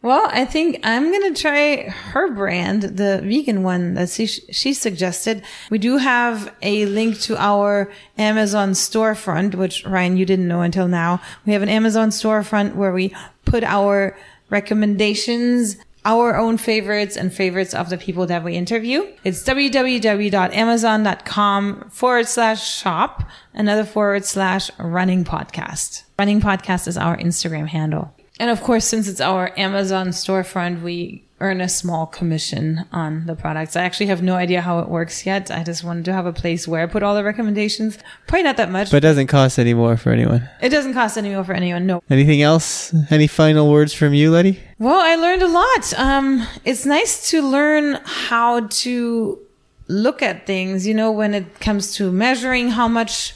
Well, 0.00 0.28
I 0.30 0.44
think 0.44 0.78
I'm 0.84 1.10
going 1.10 1.34
to 1.34 1.40
try 1.40 1.88
her 1.88 2.32
brand, 2.32 2.82
the 2.82 3.20
vegan 3.24 3.64
one 3.64 3.94
that 3.94 4.10
she, 4.10 4.26
she 4.26 4.72
suggested. 4.72 5.42
We 5.70 5.78
do 5.78 5.96
have 5.96 6.54
a 6.62 6.86
link 6.86 7.18
to 7.22 7.36
our 7.36 7.90
Amazon 8.16 8.70
storefront, 8.72 9.56
which 9.56 9.84
Ryan, 9.84 10.16
you 10.16 10.24
didn't 10.24 10.46
know 10.46 10.60
until 10.60 10.86
now. 10.86 11.20
We 11.44 11.52
have 11.52 11.62
an 11.62 11.68
Amazon 11.68 12.10
storefront 12.10 12.76
where 12.76 12.92
we 12.92 13.12
put 13.44 13.64
our 13.64 14.16
recommendations, 14.50 15.78
our 16.04 16.36
own 16.36 16.58
favorites 16.58 17.16
and 17.16 17.32
favorites 17.32 17.74
of 17.74 17.90
the 17.90 17.98
people 17.98 18.24
that 18.26 18.44
we 18.44 18.54
interview. 18.54 19.04
It's 19.24 19.42
www.amazon.com 19.42 21.90
forward 21.90 22.28
slash 22.28 22.72
shop, 22.72 23.24
another 23.52 23.84
forward 23.84 24.24
slash 24.24 24.70
running 24.78 25.24
podcast. 25.24 26.04
Running 26.16 26.40
podcast 26.40 26.86
is 26.86 26.96
our 26.96 27.16
Instagram 27.16 27.66
handle. 27.66 28.14
And 28.38 28.50
of 28.50 28.62
course, 28.62 28.84
since 28.84 29.08
it's 29.08 29.20
our 29.20 29.52
Amazon 29.56 30.08
storefront, 30.08 30.82
we 30.82 31.24
earn 31.40 31.60
a 31.60 31.68
small 31.68 32.06
commission 32.06 32.84
on 32.92 33.26
the 33.26 33.34
products. 33.34 33.76
I 33.76 33.84
actually 33.84 34.06
have 34.06 34.22
no 34.22 34.34
idea 34.34 34.60
how 34.60 34.80
it 34.80 34.88
works 34.88 35.24
yet. 35.24 35.50
I 35.50 35.62
just 35.62 35.84
wanted 35.84 36.04
to 36.06 36.12
have 36.12 36.26
a 36.26 36.32
place 36.32 36.66
where 36.66 36.82
I 36.82 36.86
put 36.86 37.02
all 37.02 37.14
the 37.14 37.22
recommendations. 37.22 37.98
Probably 38.26 38.42
not 38.42 38.56
that 38.56 38.70
much. 38.70 38.90
But 38.90 38.98
it 38.98 39.00
doesn't 39.00 39.28
cost 39.28 39.58
any 39.58 39.74
more 39.74 39.96
for 39.96 40.10
anyone. 40.10 40.48
It 40.60 40.70
doesn't 40.70 40.94
cost 40.94 41.16
any 41.16 41.30
more 41.30 41.44
for 41.44 41.52
anyone. 41.52 41.86
No. 41.86 42.02
Anything 42.10 42.42
else? 42.42 42.92
Any 43.10 43.28
final 43.28 43.70
words 43.70 43.92
from 43.92 44.14
you, 44.14 44.30
Letty? 44.30 44.60
Well, 44.78 45.00
I 45.00 45.14
learned 45.14 45.42
a 45.42 45.48
lot. 45.48 45.94
Um, 45.96 46.46
it's 46.64 46.84
nice 46.84 47.30
to 47.30 47.42
learn 47.42 48.00
how 48.04 48.66
to 48.66 49.38
look 49.86 50.22
at 50.22 50.46
things, 50.46 50.86
you 50.86 50.94
know, 50.94 51.10
when 51.10 51.34
it 51.34 51.60
comes 51.60 51.94
to 51.94 52.10
measuring 52.10 52.70
how 52.70 52.88
much 52.88 53.34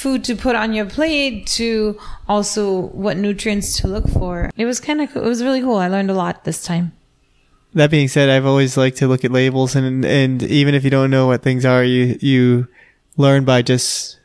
food 0.00 0.24
to 0.24 0.34
put 0.34 0.56
on 0.56 0.72
your 0.72 0.86
plate 0.86 1.46
to 1.46 1.98
also 2.26 2.88
what 2.88 3.18
nutrients 3.18 3.78
to 3.80 3.86
look 3.86 4.08
for. 4.08 4.50
It 4.56 4.64
was 4.64 4.80
kind 4.80 5.02
of 5.02 5.12
cool. 5.12 5.22
It 5.22 5.28
was 5.28 5.42
really 5.42 5.60
cool. 5.60 5.76
I 5.76 5.88
learned 5.88 6.10
a 6.10 6.14
lot 6.14 6.44
this 6.44 6.64
time. 6.64 6.92
That 7.74 7.90
being 7.90 8.08
said, 8.08 8.30
I've 8.30 8.46
always 8.46 8.76
liked 8.76 8.96
to 8.98 9.06
look 9.06 9.24
at 9.24 9.30
labels 9.30 9.76
and 9.76 10.04
and 10.04 10.42
even 10.42 10.74
if 10.74 10.84
you 10.84 10.90
don't 10.90 11.10
know 11.10 11.26
what 11.26 11.42
things 11.42 11.64
are, 11.64 11.84
you 11.84 12.18
you 12.20 12.66
learn 13.16 13.44
by 13.44 13.60
just 13.62 14.18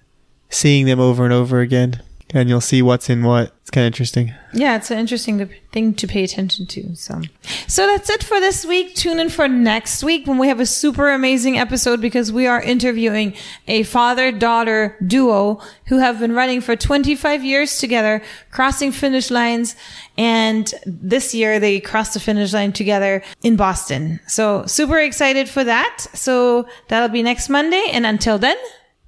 seeing 0.50 0.86
them 0.86 1.00
over 1.00 1.26
and 1.26 1.34
over 1.34 1.60
again 1.60 2.02
and 2.34 2.50
you'll 2.50 2.62
see 2.62 2.82
what's 2.82 3.10
in 3.10 3.24
what. 3.24 3.54
It's 3.62 3.72
kind 3.72 3.86
of 3.86 3.88
interesting. 3.88 4.34
Yeah, 4.54 4.76
it's 4.76 4.92
an 4.92 5.00
interesting 5.00 5.50
thing 5.72 5.94
to 5.96 6.08
pay 6.08 6.24
attention 6.24 6.68
to. 6.68 6.96
So, 6.96 7.22
so 7.68 7.88
that's 7.88 8.10
it 8.10 8.24
for 8.24 8.40
this 8.40 8.66
week. 8.66 8.96
Tune 8.96 9.20
in 9.20 9.30
for 9.30 9.48
next 9.48 10.04
week 10.04 10.28
when 10.28 10.38
we 10.38 10.48
have 10.48 10.60
a 10.60 10.66
super 10.66 11.10
amazing 11.10 11.58
episode 11.58 12.00
because 12.00 12.32
we 12.32 12.46
are 12.46 12.62
interviewing 12.62 13.34
a 13.68 13.84
father 13.84 14.32
daughter 14.32 14.96
duo 15.06 15.62
who 15.88 15.98
have 15.98 16.20
been 16.20 16.34
running 16.34 16.62
for 16.62 16.76
25 16.76 17.44
years 17.44 17.80
together, 17.80 18.22
crossing 18.52 18.92
finish 18.92 19.32
lines. 19.32 19.76
And 20.18 20.72
this 20.86 21.34
year 21.34 21.60
they 21.60 21.80
crossed 21.80 22.14
the 22.14 22.20
finish 22.20 22.54
line 22.54 22.72
together 22.72 23.24
in 23.42 23.56
Boston. 23.56 24.20
So 24.28 24.66
super 24.68 25.00
excited 25.00 25.50
for 25.50 25.64
that. 25.64 26.06
So 26.14 26.68
that'll 26.88 27.10
be 27.10 27.24
next 27.24 27.50
Monday. 27.50 27.84
And 27.92 28.06
until 28.06 28.38
then, 28.38 28.58